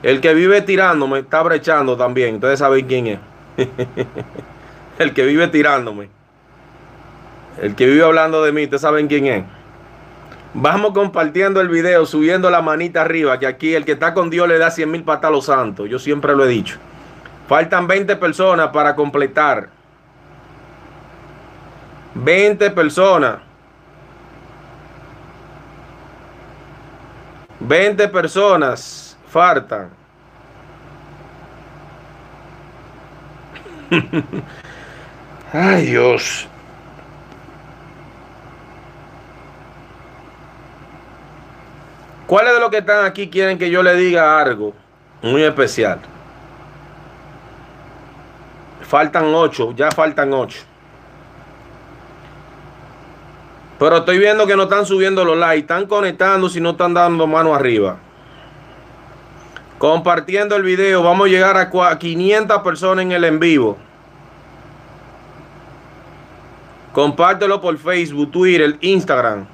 El 0.02 0.22
que 0.22 0.34
vive 0.34 0.62
tirándome 0.62 1.20
está 1.20 1.44
brechando 1.44 1.98
también. 1.98 2.36
Ustedes 2.36 2.60
saben 2.60 2.88
quién 2.88 3.08
es. 3.08 3.20
el 5.00 5.14
que 5.14 5.26
vive 5.26 5.48
tirándome. 5.50 6.10
El 7.62 7.76
que 7.76 7.86
vive 7.86 8.04
hablando 8.04 8.44
de 8.44 8.54
mí, 8.54 8.64
ustedes 8.64 8.82
saben 8.82 9.08
quién 9.08 9.26
es. 9.26 9.44
Vamos 10.54 10.94
compartiendo 10.94 11.60
el 11.60 11.68
video, 11.68 12.06
subiendo 12.06 12.50
la 12.50 12.62
manita 12.62 13.02
arriba, 13.02 13.38
que 13.38 13.46
aquí 13.46 13.76
el 13.76 13.86
que 13.86 13.92
está 13.92 14.14
con 14.14 14.30
Dios 14.30 14.48
le 14.48 14.58
da 14.58 14.72
100 14.72 14.90
mil 14.90 15.04
patas 15.04 15.30
a 15.30 15.32
los 15.32 15.46
santos. 15.46 15.90
Yo 15.90 16.00
siempre 16.00 16.36
lo 16.36 16.46
he 16.46 16.48
dicho. 16.48 16.78
Faltan 17.48 17.86
20 17.86 18.16
personas 18.16 18.70
para 18.70 18.96
completar. 18.96 19.70
20 22.16 22.72
personas. 22.72 23.40
20 27.60 28.08
personas 28.08 29.09
faltan. 29.30 29.90
Ay 35.54 35.86
Dios. 35.88 36.48
¿Cuáles 42.28 42.54
de 42.54 42.60
los 42.60 42.70
que 42.70 42.78
están 42.78 43.06
aquí 43.06 43.30
quieren 43.30 43.58
que 43.58 43.72
yo 43.72 43.82
le 43.82 43.96
diga 43.96 44.40
algo 44.40 44.74
muy 45.24 45.44
especial? 45.44 46.00
Faltan 48.82 49.34
ocho, 49.34 49.74
ya 49.76 49.90
faltan 49.90 50.32
ocho. 50.34 50.60
Pero 53.80 53.98
estoy 53.98 54.20
viendo 54.20 54.46
que 54.46 54.56
no 54.56 54.64
están 54.64 54.86
subiendo 54.86 55.26
los 55.26 55.38
likes, 55.38 55.62
están 55.62 55.88
conectando 55.88 56.50
si 56.50 56.62
no 56.62 56.72
están 56.72 56.94
dando 56.94 57.26
mano 57.26 57.56
arriba. 57.56 57.98
Compartiendo 59.80 60.58
el 60.58 60.64
video, 60.64 61.02
vamos 61.02 61.28
a 61.28 61.30
llegar 61.30 61.56
a 61.56 61.98
500 61.98 62.62
personas 62.64 63.04
en 63.04 63.14
el 63.14 63.24
en 63.24 63.40
vivo. 63.40 63.78
Compártelo 66.92 67.62
por 67.62 67.78
Facebook, 67.78 68.30
Twitter, 68.30 68.78
Instagram. 68.82 69.48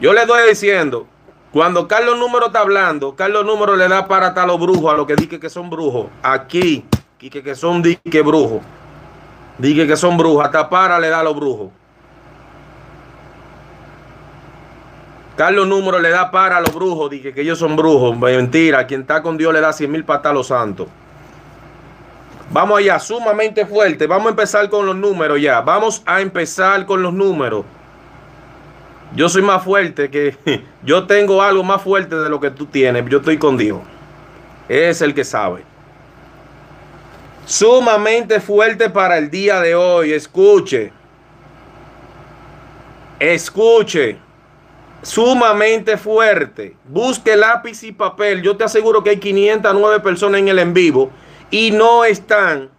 Yo 0.00 0.12
le 0.12 0.26
doy 0.26 0.48
diciendo, 0.48 1.06
cuando 1.52 1.86
Carlos 1.86 2.18
Número 2.18 2.46
está 2.46 2.58
hablando, 2.58 3.14
Carlos 3.14 3.46
Número 3.46 3.76
le 3.76 3.86
da 3.86 4.08
para 4.08 4.26
a 4.26 4.46
los 4.46 4.58
brujos, 4.58 4.92
a 4.92 4.96
los 4.96 5.06
que 5.06 5.14
dije 5.14 5.38
que 5.38 5.48
son 5.48 5.70
brujos. 5.70 6.08
Aquí, 6.24 6.84
que, 7.18 7.30
que 7.30 7.54
son 7.54 7.82
dique 7.82 8.20
brujos. 8.20 8.62
Dije 9.58 9.86
que 9.86 9.96
son 9.96 10.16
brujos, 10.16 10.44
hasta 10.44 10.68
para 10.68 10.98
le 10.98 11.08
da 11.08 11.20
a 11.20 11.22
los 11.22 11.36
brujos. 11.36 11.70
Carlos 15.36 15.66
Número 15.66 15.98
le 15.98 16.10
da 16.10 16.30
para 16.30 16.58
a 16.58 16.60
los 16.60 16.72
brujos, 16.72 17.10
dije 17.10 17.32
que 17.32 17.40
ellos 17.40 17.58
son 17.58 17.74
brujos. 17.74 18.16
Mentira, 18.16 18.86
quien 18.86 19.00
está 19.00 19.20
con 19.22 19.36
Dios 19.36 19.52
le 19.52 19.60
da 19.60 19.72
100 19.72 19.90
mil 19.90 20.04
patas 20.04 20.30
a 20.30 20.34
los 20.34 20.46
santos. 20.46 20.86
Vamos 22.50 22.78
allá, 22.78 23.00
sumamente 23.00 23.66
fuerte. 23.66 24.06
Vamos 24.06 24.26
a 24.26 24.30
empezar 24.30 24.68
con 24.68 24.86
los 24.86 24.94
números 24.94 25.40
ya. 25.40 25.60
Vamos 25.60 26.02
a 26.06 26.20
empezar 26.20 26.86
con 26.86 27.02
los 27.02 27.12
números. 27.12 27.64
Yo 29.16 29.28
soy 29.28 29.42
más 29.42 29.64
fuerte 29.64 30.08
que... 30.08 30.36
Yo 30.84 31.06
tengo 31.06 31.42
algo 31.42 31.64
más 31.64 31.82
fuerte 31.82 32.14
de 32.14 32.28
lo 32.28 32.38
que 32.38 32.50
tú 32.50 32.66
tienes. 32.66 33.04
Yo 33.08 33.18
estoy 33.18 33.38
con 33.38 33.56
Dios. 33.56 33.80
Es 34.68 35.02
el 35.02 35.14
que 35.14 35.24
sabe. 35.24 35.64
Sumamente 37.44 38.40
fuerte 38.40 38.88
para 38.88 39.18
el 39.18 39.30
día 39.30 39.60
de 39.60 39.74
hoy. 39.74 40.12
Escuche. 40.12 40.92
Escuche. 43.18 44.23
Sumamente 45.04 45.96
fuerte. 45.96 46.76
Busque 46.88 47.36
lápiz 47.36 47.84
y 47.84 47.92
papel. 47.92 48.42
Yo 48.42 48.56
te 48.56 48.64
aseguro 48.64 49.04
que 49.04 49.10
hay 49.10 49.18
509 49.18 50.00
personas 50.00 50.40
en 50.40 50.48
el 50.48 50.58
en 50.58 50.74
vivo 50.74 51.10
y 51.50 51.70
no 51.70 52.04
están 52.04 52.74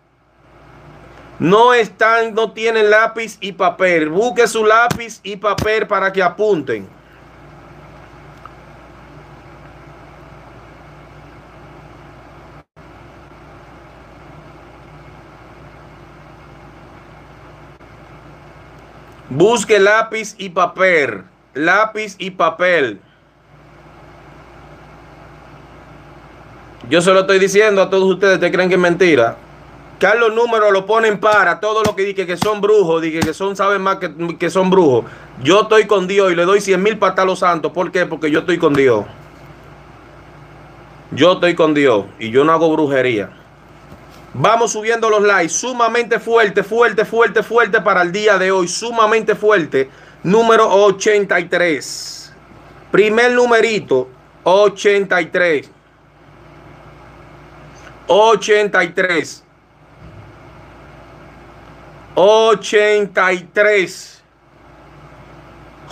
no 1.40 1.74
están, 1.74 2.34
no 2.34 2.54
tienen 2.54 2.90
lápiz 2.90 3.38
y 3.42 3.52
papel. 3.52 4.10
Busque 4.10 4.48
su 4.48 4.66
lápiz 4.66 5.20
y 5.24 5.36
papel 5.36 5.86
para 5.86 6.14
que 6.14 6.24
apunten. 6.24 6.88
Busque 19.30 19.80
lápiz 19.80 20.36
y 20.38 20.50
papel. 20.50 21.26
Lápiz 21.56 22.16
y 22.20 22.32
papel. 22.32 23.00
Yo 26.90 27.02
se 27.02 27.12
lo 27.12 27.22
estoy 27.22 27.40
diciendo 27.40 27.82
a 27.82 27.90
todos 27.90 28.04
ustedes, 28.04 28.40
¿te 28.40 28.52
creen 28.52 28.70
que 28.70 28.76
es 28.76 28.82
mentira? 28.82 29.38
Carlos 29.98 30.34
Número 30.36 30.70
lo 30.72 30.86
ponen 30.86 31.20
para 31.20 31.60
todo 31.60 31.82
lo 31.82 31.96
que 31.96 32.04
dije 32.04 32.28
que 32.28 32.38
son 32.38 32.62
brujos, 32.62 33.02
dije 33.02 33.22
que 33.22 33.34
son, 33.34 33.56
saben 33.56 33.82
más 33.82 33.98
que, 33.98 34.38
que 34.38 34.50
son 34.50 34.70
brujos. 34.70 35.06
Yo 35.42 35.62
estoy 35.62 35.88
con 35.88 36.08
Dios 36.08 36.32
y 36.32 36.36
le 36.36 36.44
doy 36.44 36.62
100 36.62 36.84
mil 36.84 36.98
patas 36.98 37.24
a 37.24 37.26
los 37.26 37.40
santos. 37.40 37.72
¿Por 37.72 37.92
qué? 37.92 38.06
Porque 38.06 38.30
yo 38.30 38.40
estoy 38.40 38.58
con 38.58 38.74
Dios. 38.74 39.06
Yo 41.12 41.34
estoy 41.34 41.56
con 41.56 41.74
Dios 41.74 42.06
y 42.20 42.30
yo 42.30 42.44
no 42.44 42.52
hago 42.52 42.72
brujería. 42.72 43.30
Vamos 44.34 44.74
subiendo 44.74 45.10
los 45.10 45.24
likes. 45.24 45.54
Sumamente 45.54 46.20
fuerte, 46.20 46.62
fuerte, 46.62 47.06
fuerte, 47.06 47.42
fuerte 47.42 47.80
para 47.80 48.02
el 48.02 48.12
día 48.12 48.38
de 48.38 48.52
hoy. 48.52 48.68
Sumamente 48.68 49.34
fuerte. 49.34 49.90
Número 50.26 50.68
83. 50.68 52.34
Primer 52.90 53.32
numerito, 53.34 54.10
83. 54.44 55.70
83. 58.08 59.44
83. 62.16 64.24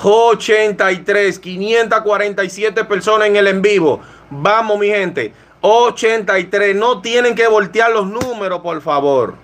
83. 0.04 1.40
547 1.40 2.86
personas 2.86 3.28
en 3.28 3.36
el 3.36 3.46
en 3.46 3.62
vivo. 3.62 4.02
Vamos, 4.32 4.80
mi 4.80 4.88
gente. 4.88 5.32
83. 5.62 6.76
No 6.76 7.04
tienen 7.04 7.36
que 7.36 7.48
voltear 7.48 7.92
los 7.92 8.08
números, 8.08 8.62
por 8.62 8.82
favor. 8.82 9.43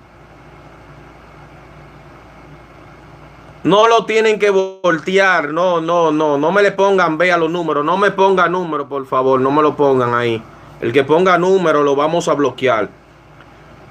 No 3.64 3.88
lo 3.88 4.06
tienen 4.06 4.40
que 4.40 4.50
voltear. 4.50 5.50
No, 5.50 5.82
no, 5.82 6.12
no. 6.12 6.38
No 6.38 6.52
me 6.52 6.62
le 6.62 6.72
pongan 6.72 7.18
ve 7.18 7.32
a 7.32 7.38
los 7.38 7.50
números. 7.50 7.84
No 7.84 7.98
me 7.98 8.12
ponga 8.12 8.48
números, 8.48 8.88
por 8.88 9.06
favor. 9.06 9.40
No 9.40 9.52
me 9.52 9.62
lo 9.62 9.76
pongan 9.76 10.14
ahí. 10.14 10.42
El 10.82 10.94
que 10.94 11.04
ponga 11.04 11.38
número 11.38 11.84
lo 11.84 11.96
vamos 11.96 12.28
a 12.28 12.34
bloquear. 12.34 12.90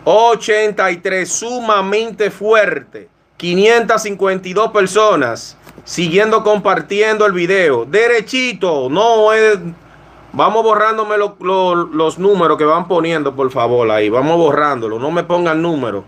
83, 0.04 1.30
sumamente 1.30 2.30
fuerte. 2.30 3.08
552 3.36 4.70
personas 4.72 5.56
siguiendo 5.84 6.42
compartiendo 6.42 7.24
el 7.24 7.32
video. 7.32 7.84
Derechito, 7.84 8.88
no 8.90 9.32
es... 9.32 9.58
Vamos 10.32 10.62
borrándome 10.62 11.16
los 11.16 12.18
números 12.18 12.58
que 12.58 12.64
van 12.64 12.86
poniendo, 12.86 13.34
por 13.34 13.50
favor, 13.50 13.90
ahí. 13.90 14.10
Vamos 14.10 14.36
borrándolo. 14.36 14.98
No 14.98 15.10
me 15.10 15.24
pongan 15.24 15.62
números. 15.62 16.04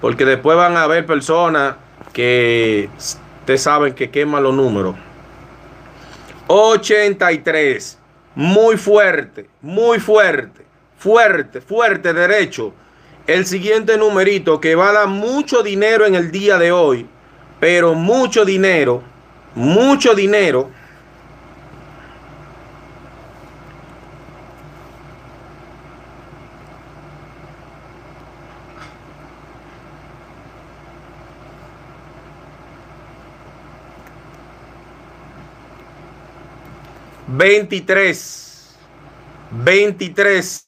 Porque 0.00 0.24
después 0.24 0.56
van 0.56 0.76
a 0.76 0.84
haber 0.84 1.04
personas 1.04 1.74
que 2.16 2.88
ustedes 2.96 3.62
saben 3.62 3.92
que 3.92 4.10
queman 4.10 4.42
los 4.42 4.54
números. 4.54 4.96
83. 6.46 7.98
Muy 8.34 8.78
fuerte, 8.78 9.50
muy 9.60 10.00
fuerte. 10.00 10.64
Fuerte, 10.96 11.60
fuerte, 11.60 12.14
derecho 12.14 12.72
el 13.26 13.44
siguiente 13.44 13.98
numerito 13.98 14.62
que 14.62 14.74
va 14.74 14.88
a 14.88 14.92
dar 14.92 15.08
mucho 15.08 15.62
dinero 15.62 16.06
en 16.06 16.14
el 16.14 16.30
día 16.30 16.56
de 16.56 16.72
hoy, 16.72 17.06
pero 17.60 17.92
mucho 17.92 18.46
dinero, 18.46 19.02
mucho 19.54 20.14
dinero. 20.14 20.70
Veintitrés. 37.36 38.74
Veintitrés. 39.50 40.66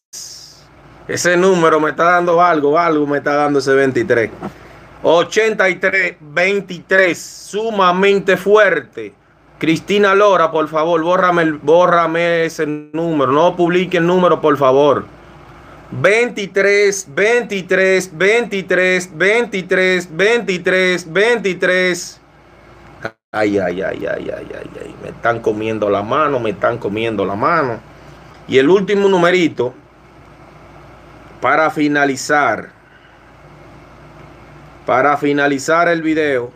Ese 1.09 1.37
número 1.38 1.81
me 1.81 1.90
está 1.90 2.04
dando 2.04 2.42
algo, 2.42 2.78
algo 2.78 3.07
me 3.07 3.18
está 3.18 3.35
dando 3.35 3.61
ese 3.61 3.72
23. 3.72 4.31
83, 5.02 6.16
23, 6.20 7.18
sumamente 7.18 8.37
fuerte. 8.37 9.14
Cristina 9.59 10.14
Lora, 10.14 10.50
por 10.50 10.68
favor, 10.68 11.02
bórrame, 11.02 11.52
bórrame 11.62 12.44
ese 12.44 12.66
número. 12.66 13.33
No 13.33 13.57
publique 13.57 13.96
el 13.96 14.07
número, 14.07 14.38
por 14.40 14.59
favor. 14.59 15.07
23, 15.90 17.07
23, 17.14 18.11
23, 18.12 19.16
23, 19.16 20.09
23, 20.16 21.12
23. 21.12 22.17
Ay, 23.31 23.59
ay, 23.59 23.83
ay, 23.83 24.07
ay, 24.07 24.31
ay, 24.31 24.49
ay, 24.55 24.71
ay. 24.81 24.95
Me 25.03 25.11
están 25.11 25.41
comiendo 25.41 25.91
la 25.91 26.03
mano, 26.03 26.41
me 26.41 26.51
están 26.51 26.79
comiendo 26.79 27.27
la 27.27 27.35
mano. 27.35 27.79
Y 28.47 28.57
el 28.57 28.71
último 28.71 29.07
numerito 29.07 29.75
para 31.43 31.69
finalizar, 31.69 32.71
para 34.87 35.19
finalizar 35.19 35.88
el 35.88 36.01
video, 36.01 36.51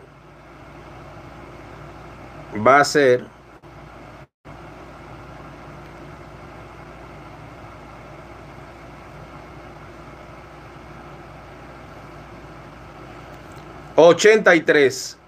va 2.65 2.79
a 2.79 2.85
ser 2.85 3.23
ochenta 13.95 14.55
y 14.55 14.61
tres, 14.61 15.19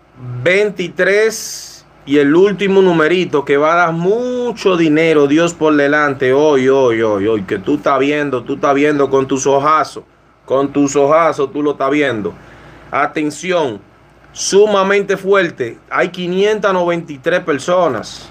veintitrés 0.43 1.86
y 2.06 2.19
el 2.19 2.36
último 2.36 2.82
numerito 2.82 3.43
que 3.43 3.58
va 3.58 3.73
a 3.73 3.75
dar 3.75 3.93
mucho 3.93 4.78
dinero, 4.78 5.28
Dios 5.28 5.54
por 5.54 5.75
delante, 5.75 6.34
hoy, 6.34 6.69
hoy, 6.69 7.01
hoy, 7.01 7.28
hoy, 7.28 7.41
que 7.43 7.58
tú 7.58 7.75
estás 7.75 7.99
viendo, 7.99 8.43
tú 8.43 8.56
estás 8.56 8.75
viendo 8.75 9.10
con 9.10 9.28
tus 9.28 9.47
ojazos, 9.47 10.04
con 10.45 10.71
tus 10.71 10.95
ojazos, 10.95 11.51
tú 11.51 11.63
lo 11.63 11.71
estás 11.71 11.89
viendo. 11.89 12.34
Atención, 12.91 13.80
sumamente 14.32 15.17
fuerte. 15.17 15.80
Hay 15.89 16.10
593 16.10 17.39
personas 17.39 18.30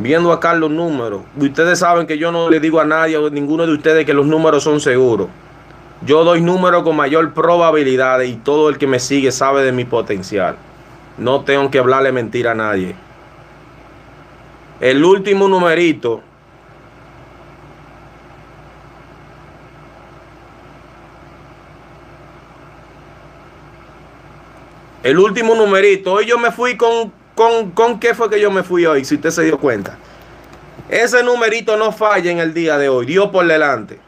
viendo 0.00 0.32
acá 0.32 0.54
los 0.54 0.70
números. 0.70 1.22
Ustedes 1.38 1.78
saben 1.78 2.06
que 2.06 2.18
yo 2.18 2.32
no 2.32 2.50
le 2.50 2.58
digo 2.58 2.80
a 2.80 2.84
nadie, 2.84 3.16
a 3.16 3.30
ninguno 3.30 3.66
de 3.66 3.72
ustedes, 3.72 4.04
que 4.04 4.14
los 4.14 4.26
números 4.26 4.64
son 4.64 4.80
seguros. 4.80 5.28
Yo 6.04 6.24
doy 6.24 6.40
números 6.40 6.82
con 6.82 6.96
mayor 6.96 7.32
probabilidad 7.32 8.20
y 8.22 8.34
todo 8.34 8.68
el 8.68 8.78
que 8.78 8.88
me 8.88 8.98
sigue 8.98 9.30
sabe 9.30 9.62
de 9.62 9.70
mi 9.70 9.84
potencial. 9.84 10.56
No 11.18 11.42
tengo 11.42 11.70
que 11.70 11.78
hablarle 11.78 12.12
mentira 12.12 12.52
a 12.52 12.54
nadie. 12.54 12.94
El 14.80 15.04
último 15.04 15.48
numerito 15.48 16.22
El 25.02 25.18
último 25.18 25.54
numerito. 25.54 26.12
Hoy 26.12 26.26
yo 26.26 26.38
me 26.38 26.52
fui 26.52 26.76
con, 26.76 27.12
con, 27.34 27.72
con 27.72 27.98
qué 27.98 28.14
fue 28.14 28.30
que 28.30 28.40
yo 28.40 28.50
me 28.50 28.62
fui 28.62 28.86
hoy, 28.86 29.04
si 29.04 29.16
usted 29.16 29.30
se 29.30 29.42
dio 29.42 29.58
cuenta. 29.58 29.98
Ese 30.88 31.22
numerito 31.24 31.76
no 31.76 31.90
falla 31.90 32.30
en 32.30 32.38
el 32.38 32.54
día 32.54 32.78
de 32.78 32.88
hoy. 32.88 33.06
Dios 33.06 33.30
por 33.30 33.46
delante. 33.46 33.98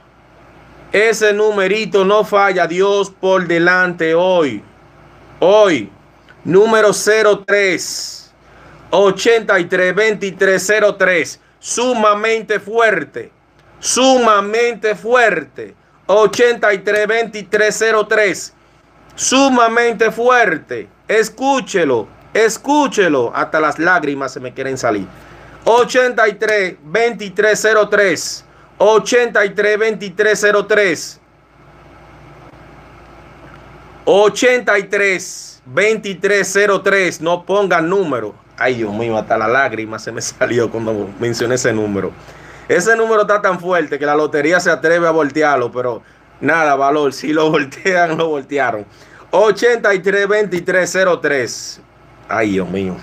Ese 0.93 1.33
numerito 1.33 2.05
no 2.05 2.25
falla. 2.25 2.67
Dios 2.67 3.11
por 3.11 3.47
delante 3.49 4.15
hoy. 4.15 4.63
Hoy. 5.41 5.91
Número 6.45 6.93
03. 6.93 8.33
83 8.91 9.95
23 9.95 10.73
03. 10.99 11.41
Sumamente 11.59 12.61
fuerte. 12.61 13.33
Sumamente 13.81 14.95
fuerte. 14.95 15.75
83 16.07 17.07
23 17.07 17.85
03 18.09 18.55
sumamente 19.15 20.11
fuerte. 20.11 20.89
Escúchelo, 21.09 22.09
escúchelo. 22.33 23.33
Hasta 23.35 23.61
las 23.61 23.79
lágrimas 23.79 24.33
se 24.33 24.41
me 24.41 24.53
quieren 24.53 24.79
salir. 24.79 25.07
83 25.65 26.77
2303 26.83 28.45
83 28.79 29.79
2303 29.79 31.21
83 34.05 35.63
2303 35.67 37.21
no 37.21 37.45
pongan 37.45 37.89
número. 37.89 38.35
Ay, 38.57 38.77
Dios 38.77 38.93
mío, 38.93 39.19
hasta 39.19 39.37
la 39.37 39.49
lágrima 39.49 39.99
se 39.99 40.13
me 40.13 40.21
salió 40.21 40.71
cuando 40.71 41.09
mencioné 41.19 41.57
ese 41.57 41.73
número. 41.73 42.13
Ese 42.69 42.97
número 42.97 43.23
está 43.23 43.43
tan 43.43 43.61
fuerte 43.61 43.99
que 43.99 44.07
la 44.07 44.15
lotería 44.15 44.61
se 44.61 44.71
atreve 44.71 45.07
a 45.07 45.11
voltearlo, 45.11 45.71
pero 45.71 46.03
Nada, 46.41 46.75
valor. 46.77 47.13
Si 47.13 47.33
lo 47.33 47.51
voltean, 47.51 48.17
lo 48.19 48.29
voltearon. 48.29 48.87
83-2303. 49.31 51.79
Ay, 52.29 52.53
Dios 52.53 52.69
mío. 52.69 52.97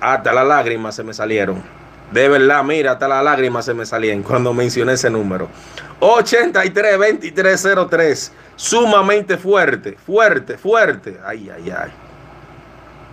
Hasta 0.00 0.32
las 0.32 0.46
lágrimas 0.46 0.94
se 0.94 1.02
me 1.02 1.12
salieron. 1.12 1.60
De 2.12 2.28
verdad, 2.28 2.62
mira, 2.62 2.92
hasta 2.92 3.08
las 3.08 3.24
lágrimas 3.24 3.64
se 3.64 3.74
me 3.74 3.84
salían 3.86 4.22
cuando 4.22 4.54
mencioné 4.54 4.92
ese 4.92 5.10
número. 5.10 5.48
83-2303. 6.00 8.30
Sumamente 8.56 9.36
fuerte, 9.36 9.96
fuerte, 10.04 10.56
fuerte. 10.56 11.18
Ay, 11.24 11.50
ay, 11.50 11.70
ay. 11.70 11.90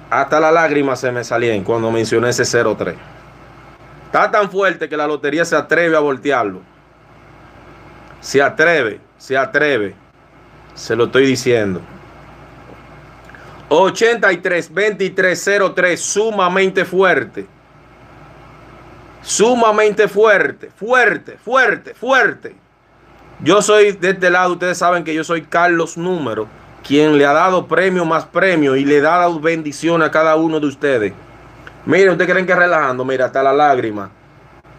Hasta 0.09 0.39
las 0.39 0.53
lágrimas 0.53 0.99
se 0.99 1.11
me 1.11 1.23
salían 1.23 1.63
cuando 1.63 1.91
mencioné 1.91 2.29
ese 2.29 2.43
03. 2.43 2.95
Está 4.05 4.29
tan 4.29 4.51
fuerte 4.51 4.87
que 4.89 4.97
la 4.97 5.07
lotería 5.07 5.45
se 5.45 5.55
atreve 5.55 5.95
a 5.95 5.99
voltearlo. 5.99 6.61
Se 8.19 8.39
atreve 8.41 8.99
se 9.21 9.37
atreve, 9.37 9.93
se 10.73 10.95
lo 10.95 11.03
estoy 11.03 11.27
diciendo. 11.27 11.79
83 13.69 14.73
23 14.73 15.49
03 15.75 16.01
sumamente 16.01 16.83
fuerte. 16.83 17.45
Sumamente 19.21 20.07
fuerte, 20.07 20.69
fuerte, 20.75 21.37
fuerte, 21.37 21.93
fuerte. 21.93 22.55
Yo 23.43 23.61
soy 23.61 23.91
de 23.93 24.11
este 24.11 24.29
lado, 24.29 24.53
ustedes 24.53 24.77
saben 24.77 25.03
que 25.03 25.13
yo 25.13 25.23
soy 25.23 25.43
Carlos 25.43 25.97
Número, 25.97 26.47
quien 26.87 27.17
le 27.17 27.25
ha 27.25 27.33
dado 27.33 27.67
premio 27.67 28.05
más 28.05 28.25
premio 28.25 28.75
y 28.75 28.85
le 28.85 28.99
ha 28.99 29.19
dado 29.19 29.39
bendición 29.39 30.01
a 30.01 30.11
cada 30.11 30.35
uno 30.35 30.59
de 30.59 30.67
ustedes. 30.67 31.13
Miren, 31.85 32.11
ustedes 32.11 32.31
creen 32.31 32.45
que 32.45 32.55
relajando, 32.55 33.05
mira, 33.05 33.25
hasta 33.25 33.41
la 33.41 33.53
lágrima. 33.53 34.09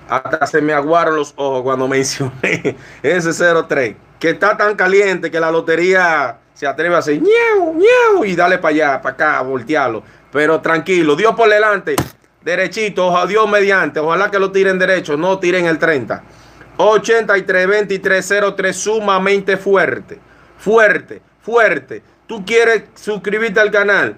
Hasta 0.09 0.47
se 0.47 0.61
me 0.61 0.73
aguaron 0.73 1.17
los 1.17 1.33
ojos 1.37 1.63
cuando 1.63 1.89
mencioné 1.89 2.77
ese 3.03 3.33
03 3.33 3.97
que 4.23 4.31
está 4.31 4.57
tan 4.57 4.77
caliente 4.77 5.33
que 5.33 5.41
la 5.41 5.51
lotería 5.51 6.39
se 6.55 6.65
atreve 6.65 6.95
a 6.95 6.99
hacer 6.99 7.21
ñeu, 7.21 7.75
ñeu, 7.75 8.25
y 8.25 8.37
dale 8.37 8.59
para 8.59 8.73
allá, 8.73 9.03
para 9.03 9.15
acá, 9.15 9.43
voltearlo. 9.43 10.05
Pero 10.31 10.61
tranquilo, 10.61 11.17
Dios 11.17 11.35
por 11.35 11.49
delante, 11.49 11.97
derechito, 12.45 13.27
Dios 13.27 13.49
mediante, 13.49 14.01
ojalá 14.01 14.31
que 14.31 14.39
lo 14.39 14.51
tiren 14.53 14.79
derecho, 14.79 15.17
no 15.17 15.39
tiren 15.39 15.67
el 15.67 15.79
30. 15.79 16.23
83 16.77 17.67
23 17.67 18.35
03 18.57 18.77
sumamente 18.77 19.57
fuerte, 19.57 20.19
fuerte, 20.59 21.23
fuerte. 21.41 22.03
Tú 22.27 22.45
quieres 22.45 22.85
suscribirte 22.95 23.61
al 23.61 23.71
canal. 23.71 24.17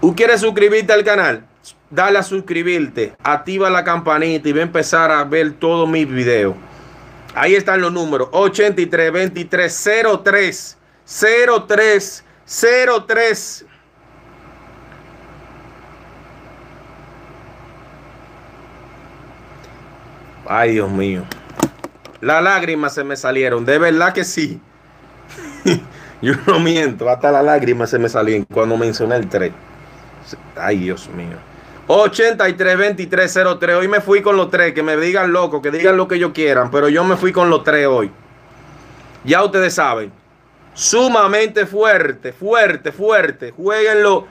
Tú 0.00 0.14
quieres 0.16 0.40
suscribirte 0.40 0.92
al 0.92 1.04
canal. 1.04 1.46
Dale 1.90 2.18
a 2.18 2.22
suscribirte, 2.22 3.14
activa 3.22 3.68
la 3.68 3.84
campanita 3.84 4.48
y 4.48 4.52
va 4.52 4.60
a 4.60 4.62
empezar 4.62 5.10
a 5.10 5.22
ver 5.24 5.52
todos 5.52 5.88
mis 5.88 6.08
videos. 6.08 6.54
Ahí 7.34 7.54
están 7.54 7.80
los 7.80 7.92
números. 7.92 8.28
83, 8.32 9.12
23, 9.12 9.90
03, 10.22 10.78
03, 11.66 12.24
03. 13.06 13.66
Ay, 20.54 20.72
Dios 20.72 20.90
mío. 20.90 21.22
Las 22.20 22.42
lágrimas 22.42 22.92
se 22.92 23.04
me 23.04 23.16
salieron. 23.16 23.64
De 23.64 23.78
verdad 23.78 24.12
que 24.12 24.22
sí. 24.22 24.60
Yo 26.20 26.34
no 26.46 26.60
miento. 26.60 27.08
Hasta 27.08 27.32
las 27.32 27.42
lágrimas 27.42 27.88
se 27.88 27.98
me 27.98 28.10
salieron 28.10 28.44
cuando 28.52 28.76
mencioné 28.76 29.16
el 29.16 29.30
3. 29.30 29.50
Ay, 30.56 30.76
Dios 30.76 31.08
mío. 31.08 31.38
83-2303. 31.88 33.78
Hoy 33.78 33.88
me 33.88 34.02
fui 34.02 34.20
con 34.20 34.36
los 34.36 34.50
tres. 34.50 34.74
Que 34.74 34.82
me 34.82 34.98
digan 34.98 35.32
loco, 35.32 35.62
que 35.62 35.70
digan 35.70 35.96
lo 35.96 36.06
que 36.06 36.16
ellos 36.16 36.32
quieran. 36.34 36.70
Pero 36.70 36.90
yo 36.90 37.02
me 37.02 37.16
fui 37.16 37.32
con 37.32 37.48
los 37.48 37.64
tres 37.64 37.86
hoy. 37.86 38.10
Ya 39.24 39.42
ustedes 39.42 39.72
saben. 39.72 40.12
Sumamente 40.74 41.64
fuerte, 41.64 42.34
fuerte, 42.34 42.92
fuerte. 42.92 43.52
Jueguenlo. 43.52 44.26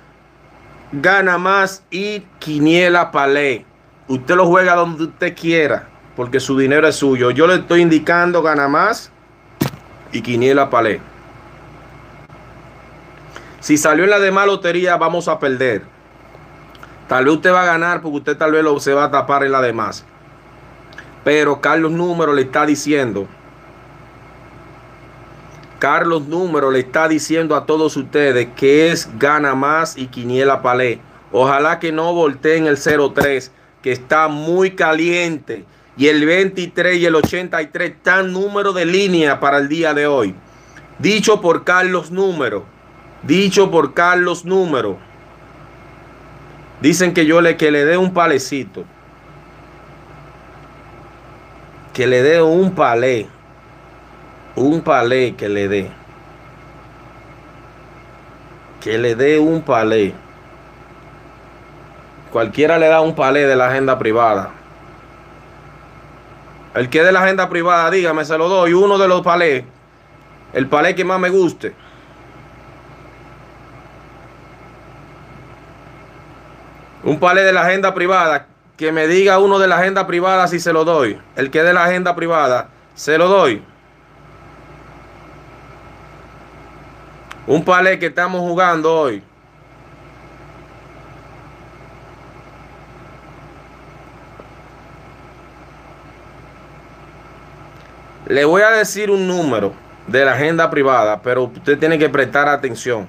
Gana 0.92 1.40
más 1.40 1.84
y 1.90 2.20
Quiniela 2.38 3.10
Palé. 3.10 3.66
Usted 4.08 4.36
lo 4.36 4.46
juega 4.46 4.76
donde 4.76 5.06
usted 5.06 5.36
quiera. 5.36 5.91
Porque 6.16 6.40
su 6.40 6.58
dinero 6.58 6.88
es 6.88 6.96
suyo. 6.96 7.32
Yo 7.32 7.48
le 7.48 7.56
estoy 7.56 7.82
indicando 7.82 8.42
gana 8.42 8.68
más 8.68 9.12
y 10.12 10.22
Quiniela 10.22 10.70
Palé. 10.70 11.02
Si 13.60 13.78
salió 13.78 14.04
en 14.04 14.10
la 14.10 14.20
demás 14.20 14.48
lotería, 14.48 14.98
vamos 14.98 15.28
a 15.28 15.40
perder. 15.40 15.84
Tal 17.08 17.26
vez 17.26 17.36
usted 17.36 17.54
va 17.54 17.64
a 17.64 17.66
ganar 17.66 18.02
porque 18.02 18.18
usted 18.18 18.38
tal 18.38 18.52
vez 18.54 18.64
lo, 18.64 18.80
se 18.80 18.94
va 18.94 19.06
a 19.06 19.12
tapar 19.12 19.44
en 19.44 19.52
la 19.52 19.62
demás. 19.62 20.06
Pero 21.24 21.62
Carlos 21.62 21.92
Número 21.92 22.34
le 22.34 22.42
está 22.44 22.66
diciendo. 22.66 23.28
Carlos 25.78 26.28
Número 26.28 26.72
le 26.72 26.80
está 26.80 27.08
diciendo 27.08 27.56
a 27.56 27.66
todos 27.66 27.98
ustedes 27.98 28.50
que 28.56 28.92
es 28.92 29.10
gana 29.20 29.56
más 29.56 29.98
y 29.98 30.08
Quiniela 30.08 30.62
Palé. 30.62 31.00
Ojalá 31.32 31.80
que 31.80 31.92
no 31.92 32.14
volteen 32.14 32.66
el 32.66 32.78
03, 32.78 33.52
que 33.82 33.92
está 33.92 34.28
muy 34.28 34.72
caliente. 34.72 35.66
Y 35.98 36.08
el 36.08 36.26
23 36.26 36.98
y 36.98 37.06
el 37.06 37.16
83 37.16 37.92
están 37.92 38.32
número 38.32 38.72
de 38.74 38.86
línea 38.86 39.40
para 39.40 39.58
el 39.58 39.68
día 39.68 39.94
de 39.94 40.08
hoy. 40.08 40.34
Dicho 41.00 41.42
por 41.42 41.64
Carlos 41.64 42.12
Número. 42.12 42.64
Dicho 43.24 43.70
por 43.70 43.94
Carlos 43.94 44.46
Número. 44.46 44.98
Dicen 46.80 47.14
que 47.14 47.26
yo 47.26 47.42
le, 47.42 47.58
que 47.58 47.72
le 47.72 47.86
dé 47.86 47.98
un 47.98 48.14
palecito. 48.14 48.86
Que 51.94 52.08
le 52.08 52.24
dé 52.24 52.42
un 52.42 52.74
palé. 52.74 53.28
un 54.56 54.82
palé 54.82 55.36
que 55.36 55.50
le 55.50 55.68
dé. 55.68 55.92
Que 58.80 58.98
le 58.98 59.16
dé 59.16 59.40
un 59.40 59.62
palé. 59.62 60.14
Cualquiera 62.32 62.78
le 62.78 62.88
da 62.88 63.02
un 63.02 63.14
palé 63.14 63.46
de 63.46 63.56
la 63.56 63.68
agenda 63.68 64.00
privada. 64.00 64.61
El 66.74 66.90
que 66.90 67.04
de 67.04 67.12
la 67.12 67.24
agenda 67.24 67.50
privada, 67.50 67.90
dígame, 67.90 68.24
se 68.24 68.38
lo 68.38 68.48
doy. 68.48 68.74
Uno 68.74 68.98
de 68.98 69.08
los 69.08 69.22
palés. 69.22 69.66
El 70.54 70.68
palé 70.68 70.96
que 70.96 71.04
más 71.04 71.20
me 71.20 71.30
guste. 71.30 71.74
Un 77.04 77.20
palé 77.20 77.44
de 77.44 77.52
la 77.52 77.62
agenda 77.62 77.94
privada. 77.94 78.48
Que 78.78 78.92
me 78.92 79.08
diga 79.08 79.40
uno 79.40 79.60
de 79.60 79.68
la 79.68 79.78
agenda 79.78 80.08
privada 80.08 80.48
si 80.48 80.60
se 80.60 80.74
lo 80.74 80.86
doy. 80.86 81.20
El 81.36 81.52
que 81.52 81.62
de 81.62 81.74
la 81.74 81.86
agenda 81.86 82.16
privada, 82.16 82.70
se 82.96 83.18
lo 83.18 83.28
doy. 83.28 83.64
Un 87.48 87.66
palé 87.66 88.00
que 88.00 88.08
estamos 88.08 88.42
jugando 88.42 88.94
hoy. 88.94 89.24
Le 98.32 98.46
voy 98.46 98.62
a 98.62 98.70
decir 98.70 99.12
un 99.12 99.28
número 99.28 99.74
de 100.08 100.24
la 100.24 100.32
agenda 100.32 100.70
privada, 100.70 101.22
pero 101.22 101.44
usted 101.44 101.78
tiene 101.78 102.00
que 102.00 102.08
prestar 102.08 102.48
atención. 102.48 103.06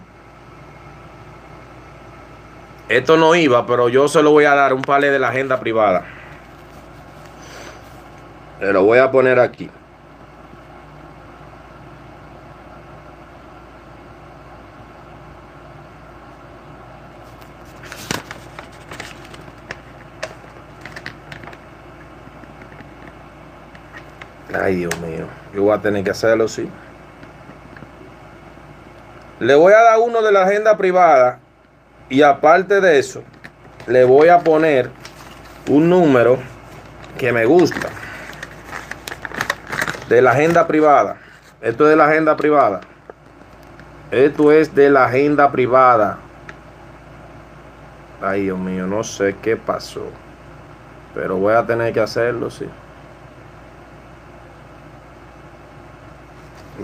Esto 2.89 3.17
no 3.17 3.33
iba, 3.37 3.65
pero 3.65 3.89
yo 3.89 4.09
se 4.09 4.21
lo 4.21 4.33
voy 4.33 4.47
a 4.47 4.55
dar 4.57 4.75
un 4.75 4.83
palé 4.83 5.13
de 5.13 5.21
la 5.21 5.29
agenda 5.29 5.61
privada. 5.61 6.03
Se 8.59 8.73
lo 8.73 8.83
voy 8.83 8.99
a 8.99 9.13
poner 9.13 9.39
aquí. 9.39 9.71
Ay, 24.55 24.77
Dios 24.77 24.99
mío. 25.01 25.27
Yo 25.55 25.63
voy 25.63 25.75
a 25.75 25.81
tener 25.81 26.05
que 26.05 26.11
hacerlo, 26.11 26.47
sí. 26.49 26.69
Le 29.41 29.55
voy 29.55 29.73
a 29.73 29.83
dar 29.83 29.99
uno 29.99 30.23
de 30.23 30.31
la 30.31 30.43
agenda 30.43 30.77
privada. 30.77 31.39
Y 32.09 32.23
aparte 32.23 32.81
de 32.81 32.99
eso, 32.99 33.23
le 33.87 34.05
voy 34.05 34.29
a 34.29 34.41
poner 34.41 34.91
un 35.69 35.89
número 35.89 36.39
que 37.19 37.33
me 37.33 37.45
gusta. 37.47 37.89
De 40.09 40.21
la 40.21 40.33
agenda 40.33 40.67
privada. 40.67 41.17
Esto 41.61 41.85
es 41.85 41.91
de 41.91 41.97
la 41.97 42.07
agenda 42.07 42.37
privada. 42.37 42.81
Esto 44.11 44.53
es 44.53 44.75
de 44.75 44.91
la 44.91 45.07
agenda 45.07 45.51
privada. 45.51 46.19
Ay, 48.21 48.43
Dios 48.43 48.59
mío, 48.59 48.87
no 48.87 49.03
sé 49.03 49.35
qué 49.41 49.57
pasó. 49.57 50.05
Pero 51.15 51.37
voy 51.37 51.55
a 51.55 51.65
tener 51.65 51.93
que 51.93 52.01
hacerlo, 52.01 52.51
sí. 52.51 52.69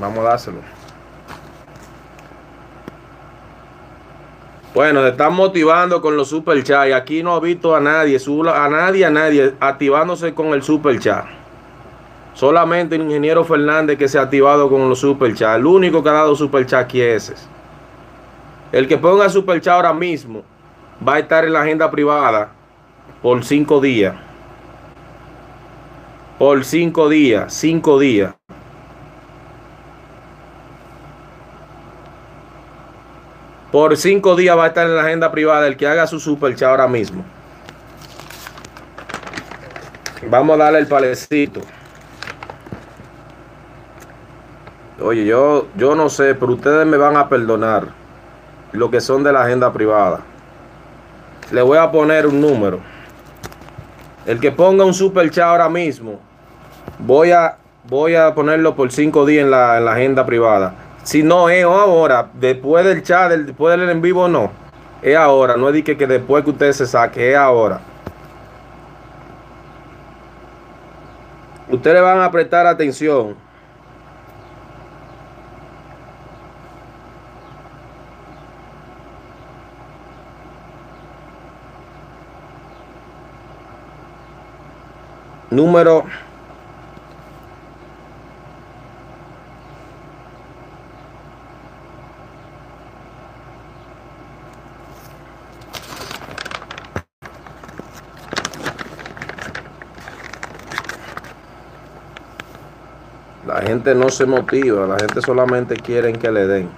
Vamos 0.00 0.18
a 0.20 0.22
dárselo. 0.22 0.58
Bueno, 4.74 5.02
se 5.02 5.08
están 5.08 5.34
motivando 5.34 6.00
con 6.00 6.16
los 6.16 6.28
super 6.28 6.62
chat. 6.62 6.92
Aquí 6.92 7.22
no 7.22 7.34
ha 7.34 7.40
visto 7.40 7.74
a 7.74 7.80
nadie, 7.80 8.16
a 8.54 8.68
nadie, 8.68 9.04
a 9.04 9.10
nadie 9.10 9.54
activándose 9.58 10.34
con 10.34 10.48
el 10.48 10.62
super 10.62 10.98
chat. 11.00 11.24
Solamente 12.34 12.94
el 12.94 13.02
ingeniero 13.02 13.44
Fernández 13.44 13.98
que 13.98 14.06
se 14.06 14.18
ha 14.18 14.22
activado 14.22 14.70
con 14.70 14.88
los 14.88 15.00
super 15.00 15.34
chat. 15.34 15.56
El 15.58 15.66
único 15.66 16.02
que 16.02 16.08
ha 16.10 16.12
dado 16.12 16.36
super 16.36 16.64
chat 16.64 16.84
aquí 16.84 17.00
es 17.00 17.30
ese. 17.30 17.46
El 18.70 18.86
que 18.86 18.98
ponga 18.98 19.28
super 19.28 19.60
chat 19.60 19.74
ahora 19.74 19.92
mismo 19.92 20.42
va 21.06 21.14
a 21.14 21.18
estar 21.18 21.44
en 21.44 21.54
la 21.54 21.62
agenda 21.62 21.90
privada 21.90 22.50
por 23.20 23.42
cinco 23.44 23.80
días. 23.80 24.14
Por 26.38 26.64
cinco 26.64 27.08
días, 27.08 27.52
cinco 27.52 27.98
días. 27.98 28.37
Por 33.70 33.96
cinco 33.98 34.34
días 34.34 34.56
va 34.56 34.64
a 34.64 34.68
estar 34.68 34.86
en 34.86 34.96
la 34.96 35.02
agenda 35.02 35.30
privada 35.30 35.66
el 35.66 35.76
que 35.76 35.86
haga 35.86 36.06
su 36.06 36.18
super 36.18 36.54
chat 36.54 36.70
ahora 36.70 36.88
mismo. 36.88 37.22
Vamos 40.30 40.54
a 40.58 40.64
darle 40.64 40.78
el 40.78 40.86
palecito. 40.86 41.60
Oye, 45.00 45.26
yo, 45.26 45.68
yo 45.76 45.94
no 45.94 46.08
sé, 46.08 46.34
pero 46.34 46.54
ustedes 46.54 46.86
me 46.86 46.96
van 46.96 47.16
a 47.16 47.28
perdonar 47.28 47.88
lo 48.72 48.90
que 48.90 49.00
son 49.00 49.22
de 49.22 49.32
la 49.32 49.42
agenda 49.42 49.72
privada. 49.72 50.20
Le 51.50 51.62
voy 51.62 51.78
a 51.78 51.90
poner 51.90 52.26
un 52.26 52.40
número. 52.40 52.80
El 54.26 54.40
que 54.40 54.50
ponga 54.50 54.84
un 54.84 54.94
super 54.94 55.30
chat 55.30 55.44
ahora 55.44 55.68
mismo, 55.68 56.20
voy 56.98 57.32
a, 57.32 57.58
voy 57.88 58.14
a 58.14 58.34
ponerlo 58.34 58.74
por 58.74 58.90
cinco 58.90 59.24
días 59.24 59.44
en 59.44 59.50
la, 59.50 59.78
en 59.78 59.84
la 59.84 59.92
agenda 59.92 60.26
privada. 60.26 60.74
Si 61.08 61.22
no 61.22 61.48
es 61.48 61.64
ahora, 61.64 62.28
después 62.34 62.84
del 62.84 63.02
chat, 63.02 63.32
después 63.32 63.80
del 63.80 63.88
en 63.88 64.02
vivo, 64.02 64.28
no. 64.28 64.50
Es 65.00 65.16
ahora, 65.16 65.56
no 65.56 65.70
es 65.70 65.82
que, 65.82 65.94
después 65.94 66.44
que 66.44 66.50
usted 66.50 66.70
se 66.72 66.86
saque, 66.86 67.30
es 67.30 67.34
ahora. 67.34 67.80
Ustedes 71.70 72.02
van 72.02 72.20
a 72.20 72.30
prestar 72.30 72.66
atención. 72.66 73.36
Número 85.50 86.04
La 103.48 103.62
no 103.94 104.08
se 104.10 104.26
motiva, 104.26 104.86
la 104.86 104.98
gente 104.98 105.20
solamente 105.20 105.76
quiere 105.76 106.12
que 106.12 106.30
le 106.30 106.46
den. 106.46 106.68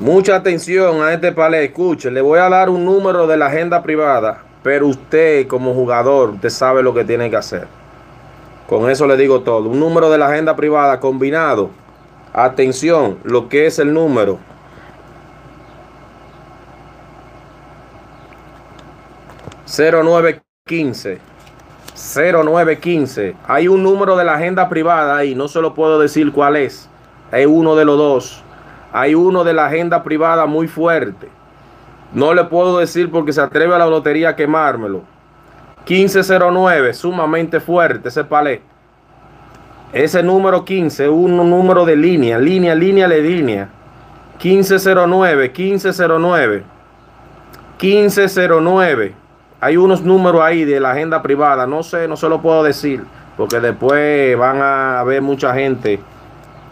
Mucha 0.00 0.36
atención 0.36 1.00
a 1.02 1.12
este 1.12 1.30
palé. 1.30 1.64
Escuche, 1.64 2.10
le 2.10 2.20
voy 2.20 2.40
a 2.40 2.48
dar 2.48 2.68
un 2.68 2.84
número 2.84 3.26
de 3.28 3.36
la 3.36 3.46
agenda 3.46 3.82
privada, 3.82 4.42
pero 4.62 4.88
usted 4.88 5.46
como 5.46 5.74
jugador, 5.74 6.30
usted 6.30 6.50
sabe 6.50 6.82
lo 6.82 6.92
que 6.92 7.04
tiene 7.04 7.30
que 7.30 7.36
hacer. 7.36 7.68
Con 8.68 8.90
eso 8.90 9.06
le 9.06 9.16
digo 9.16 9.42
todo. 9.42 9.68
Un 9.68 9.78
número 9.78 10.10
de 10.10 10.18
la 10.18 10.26
agenda 10.26 10.56
privada 10.56 10.98
combinado. 10.98 11.70
Atención, 12.32 13.18
lo 13.22 13.48
que 13.48 13.66
es 13.66 13.78
el 13.78 13.94
número 13.94 14.38
0915. 19.74 21.18
0915. 21.94 23.36
Hay 23.46 23.68
un 23.68 23.82
número 23.82 24.16
de 24.16 24.24
la 24.24 24.34
agenda 24.34 24.68
privada 24.68 25.16
ahí, 25.16 25.34
no 25.34 25.48
se 25.48 25.62
lo 25.62 25.74
puedo 25.74 25.98
decir 25.98 26.30
cuál 26.30 26.56
es. 26.56 26.90
Hay 27.30 27.46
uno 27.46 27.74
de 27.74 27.86
los 27.86 27.96
dos. 27.96 28.44
Hay 28.92 29.14
uno 29.14 29.44
de 29.44 29.54
la 29.54 29.66
agenda 29.66 30.02
privada 30.02 30.44
muy 30.44 30.68
fuerte. 30.68 31.28
No 32.12 32.34
le 32.34 32.44
puedo 32.44 32.78
decir 32.78 33.10
porque 33.10 33.32
se 33.32 33.40
atreve 33.40 33.74
a 33.74 33.78
la 33.78 33.86
lotería 33.86 34.30
a 34.30 34.36
quemármelo. 34.36 35.04
1509, 35.88 36.92
sumamente 36.92 37.58
fuerte 37.58 38.10
ese 38.10 38.24
palé. 38.24 38.60
Ese 39.94 40.22
número 40.22 40.66
15, 40.66 41.08
un 41.08 41.36
número 41.36 41.86
de 41.86 41.96
línea, 41.96 42.38
línea, 42.38 42.74
línea, 42.74 43.08
de 43.08 43.22
línea. 43.22 43.68
1509, 44.42 45.48
1509. 45.48 46.62
1509. 47.80 49.21
Hay 49.62 49.76
unos 49.76 50.02
números 50.02 50.40
ahí 50.42 50.64
de 50.64 50.80
la 50.80 50.90
agenda 50.90 51.22
privada, 51.22 51.68
no 51.68 51.84
sé, 51.84 52.08
no 52.08 52.16
se 52.16 52.28
lo 52.28 52.42
puedo 52.42 52.64
decir, 52.64 53.04
porque 53.36 53.60
después 53.60 54.36
van 54.36 54.60
a 54.60 54.98
haber 54.98 55.22
mucha 55.22 55.54
gente, 55.54 56.00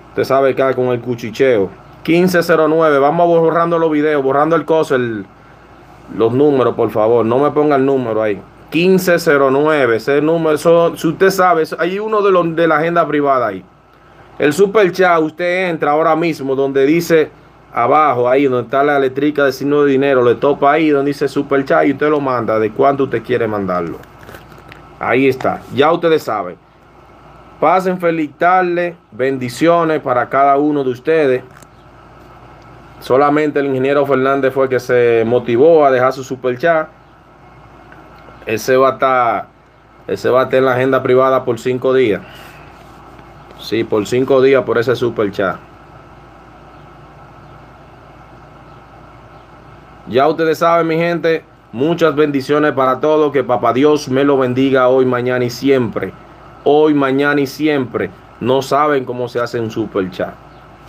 usted 0.08 0.24
sabe 0.24 0.56
que 0.56 0.74
con 0.74 0.86
el 0.88 1.00
cuchicheo. 1.00 1.70
1509, 2.04 2.98
vamos 2.98 3.28
borrando 3.28 3.78
los 3.78 3.92
videos, 3.92 4.20
borrando 4.24 4.56
el 4.56 4.64
coso, 4.64 4.98
los 4.98 6.32
números, 6.32 6.74
por 6.74 6.90
favor, 6.90 7.24
no 7.24 7.38
me 7.38 7.52
ponga 7.52 7.76
el 7.76 7.86
número 7.86 8.22
ahí. 8.22 8.42
1509, 8.72 9.94
ese 9.94 10.20
número, 10.20 10.58
si 10.96 11.06
usted 11.06 11.30
sabe, 11.30 11.62
hay 11.78 12.00
uno 12.00 12.22
de 12.22 12.32
los 12.32 12.56
de 12.56 12.66
la 12.66 12.78
agenda 12.78 13.06
privada 13.06 13.46
ahí. 13.46 13.64
El 14.36 14.52
super 14.52 14.90
chat, 14.90 15.20
usted 15.20 15.70
entra 15.70 15.92
ahora 15.92 16.16
mismo 16.16 16.56
donde 16.56 16.84
dice 16.86 17.30
abajo, 17.72 18.28
ahí 18.28 18.44
donde 18.44 18.64
está 18.64 18.82
la 18.82 18.96
eléctrica 18.96 19.44
de 19.44 19.52
signo 19.52 19.82
de 19.82 19.92
dinero, 19.92 20.22
le 20.22 20.34
topa 20.34 20.72
ahí 20.72 20.90
donde 20.90 21.10
dice 21.10 21.28
super 21.28 21.64
chat 21.64 21.86
y 21.86 21.92
usted 21.92 22.08
lo 22.08 22.20
manda 22.20 22.58
de 22.58 22.70
cuánto 22.70 23.04
usted 23.04 23.22
quiere 23.22 23.46
mandarlo. 23.46 23.98
Ahí 24.98 25.28
está, 25.28 25.62
ya 25.74 25.92
ustedes 25.92 26.22
saben. 26.24 26.56
Pasen 27.60 28.00
feliz 28.00 28.32
tarde, 28.38 28.96
bendiciones 29.10 30.00
para 30.00 30.28
cada 30.28 30.56
uno 30.56 30.82
de 30.82 30.90
ustedes. 30.90 31.42
Solamente 33.00 33.60
el 33.60 33.66
ingeniero 33.66 34.04
Fernández 34.06 34.52
fue 34.52 34.68
que 34.68 34.80
se 34.80 35.24
motivó 35.26 35.84
a 35.84 35.90
dejar 35.90 36.12
su 36.12 36.24
super 36.24 36.58
chat. 36.58 36.88
Ese 38.46 38.76
va 38.76 38.88
a 38.88 38.92
estar, 38.92 39.46
ese 40.06 40.28
va 40.28 40.40
a 40.40 40.44
estar 40.44 40.58
en 40.58 40.64
la 40.64 40.72
agenda 40.72 41.02
privada 41.02 41.44
por 41.44 41.58
cinco 41.58 41.94
días. 41.94 42.22
Sí, 43.58 43.84
por 43.84 44.06
cinco 44.06 44.40
días 44.42 44.64
por 44.64 44.78
ese 44.78 44.96
super 44.96 45.30
chat. 45.30 45.69
Ya 50.10 50.26
ustedes 50.26 50.58
saben, 50.58 50.88
mi 50.88 50.96
gente, 50.96 51.44
muchas 51.70 52.16
bendiciones 52.16 52.72
para 52.72 52.98
todos. 52.98 53.30
Que 53.30 53.44
Papá 53.44 53.72
Dios 53.72 54.08
me 54.08 54.24
lo 54.24 54.36
bendiga 54.36 54.88
hoy, 54.88 55.06
mañana 55.06 55.44
y 55.44 55.50
siempre. 55.50 56.12
Hoy, 56.64 56.94
mañana 56.94 57.40
y 57.40 57.46
siempre. 57.46 58.10
No 58.40 58.60
saben 58.60 59.04
cómo 59.04 59.28
se 59.28 59.38
hace 59.38 59.60
un 59.60 59.70
super 59.70 60.10
chat. 60.10 60.34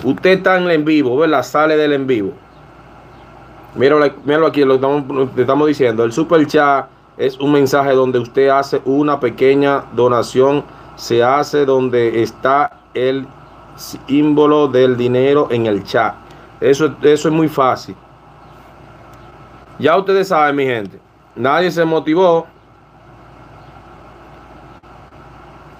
Usted 0.04 0.32
está 0.32 0.58
en 0.58 0.64
el 0.64 0.72
en 0.72 0.86
vivo, 0.86 1.16
¿verdad? 1.18 1.44
Sale 1.44 1.78
del 1.78 1.94
en 1.94 2.08
vivo. 2.08 2.34
Míralo, 3.76 4.12
míralo 4.26 4.48
aquí, 4.48 4.66
lo 4.66 4.76
estamos, 4.76 5.30
estamos 5.38 5.68
diciendo. 5.68 6.04
El 6.04 6.14
super 6.14 6.48
chat 6.48 6.88
es 7.16 7.40
un 7.40 7.52
mensaje 7.52 7.92
donde 7.92 8.18
usted 8.18 8.50
hace 8.50 8.82
una 8.86 9.20
pequeña 9.20 9.84
donación. 9.94 10.64
Se 10.96 11.24
hace 11.24 11.68
donde 11.68 12.24
está 12.24 12.80
el 12.96 13.28
símbolo 13.76 14.68
del 14.68 14.98
dinero 14.98 15.48
en 15.52 15.68
el 15.68 15.84
chat. 15.84 16.16
Eso, 16.60 16.96
eso 17.04 17.28
es 17.28 17.34
muy 17.34 17.50
fácil. 17.50 17.96
Ya 19.82 19.98
ustedes 19.98 20.28
saben, 20.28 20.56
mi 20.56 20.64
gente. 20.64 21.00
Nadie 21.36 21.72
se 21.72 21.84
motivó. 21.84 22.46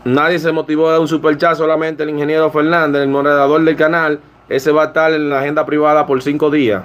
Nadie 0.04 0.40
se 0.40 0.52
motivó 0.52 0.92
de 0.92 0.98
un 0.98 1.08
super 1.08 1.38
chat, 1.38 1.56
solamente 1.56 2.02
el 2.02 2.10
ingeniero 2.10 2.50
Fernández, 2.50 3.04
el 3.04 3.10
moderador 3.10 3.64
del 3.64 3.76
canal. 3.76 4.20
Ese 4.50 4.72
va 4.72 4.84
a 4.84 4.86
estar 4.88 5.14
en 5.14 5.30
la 5.30 5.42
agenda 5.42 5.68
privada 5.68 6.08
por 6.08 6.20
cinco 6.24 6.50
días. 6.50 6.84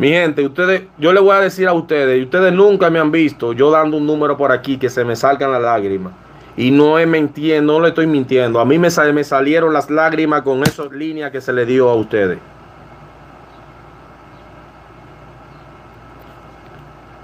Mi 0.00 0.08
gente, 0.08 0.44
ustedes, 0.44 0.82
yo 0.98 1.12
le 1.12 1.20
voy 1.20 1.36
a 1.36 1.40
decir 1.40 1.68
a 1.68 1.72
ustedes, 1.72 2.20
ustedes 2.24 2.52
nunca 2.52 2.90
me 2.90 2.98
han 2.98 3.12
visto 3.12 3.52
yo 3.52 3.70
dando 3.70 3.96
un 3.98 4.04
número 4.04 4.36
por 4.36 4.50
aquí 4.50 4.78
que 4.78 4.90
se 4.90 5.04
me 5.04 5.14
salgan 5.14 5.52
las 5.52 5.62
lágrimas. 5.62 6.12
Y 6.56 6.72
no 6.72 6.98
es 6.98 7.06
mintiendo, 7.06 7.74
no 7.74 7.80
le 7.80 7.90
estoy 7.90 8.08
mintiendo. 8.08 8.58
A 8.58 8.64
mí 8.64 8.80
me, 8.80 8.88
me 9.12 9.24
salieron 9.24 9.72
las 9.72 9.90
lágrimas 9.90 10.42
con 10.42 10.64
esas 10.64 10.90
líneas 10.90 11.30
que 11.30 11.40
se 11.40 11.52
le 11.52 11.64
dio 11.64 11.88
a 11.88 11.94
ustedes. 11.94 12.38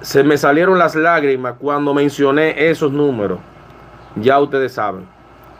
Se 0.02 0.24
me 0.24 0.38
salieron 0.38 0.78
las 0.78 0.94
lágrimas 0.94 1.54
cuando 1.58 1.92
mencioné 1.92 2.68
esos 2.70 2.92
números. 2.92 3.38
Ya 4.16 4.40
ustedes 4.40 4.72
saben. 4.72 5.04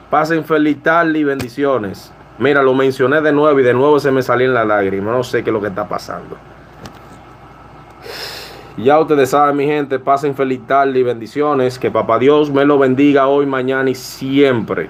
Pasen 0.09 0.44
feliz 0.44 0.83
tarde 0.83 1.18
y 1.18 1.24
bendiciones. 1.24 2.12
Mira, 2.38 2.62
lo 2.62 2.74
mencioné 2.74 3.20
de 3.20 3.33
nuevo 3.33 3.61
y 3.61 3.62
de 3.62 3.74
nuevo 3.74 4.00
se 4.00 4.11
me 4.11 4.22
salieron 4.22 4.55
las 4.55 4.66
lágrimas. 4.66 5.14
No 5.14 5.22
sé 5.22 5.44
qué 5.44 5.50
es 5.50 5.55
lo 5.55 5.61
que 5.61 5.68
está 5.68 5.87
pasando. 5.87 6.37
Ya 8.76 8.98
ustedes 8.98 9.31
saben, 9.31 9.57
mi 9.57 9.66
gente, 9.66 9.98
pasen 9.98 10.35
feliz 10.35 10.66
tarde 10.66 10.98
y 10.98 11.03
bendiciones. 11.03 11.79
Que 11.79 11.90
papá 11.90 12.18
Dios 12.18 12.50
me 12.50 12.64
lo 12.64 12.79
bendiga 12.79 13.26
hoy, 13.26 13.44
mañana 13.44 13.90
y 13.90 13.94
siempre. 13.94 14.88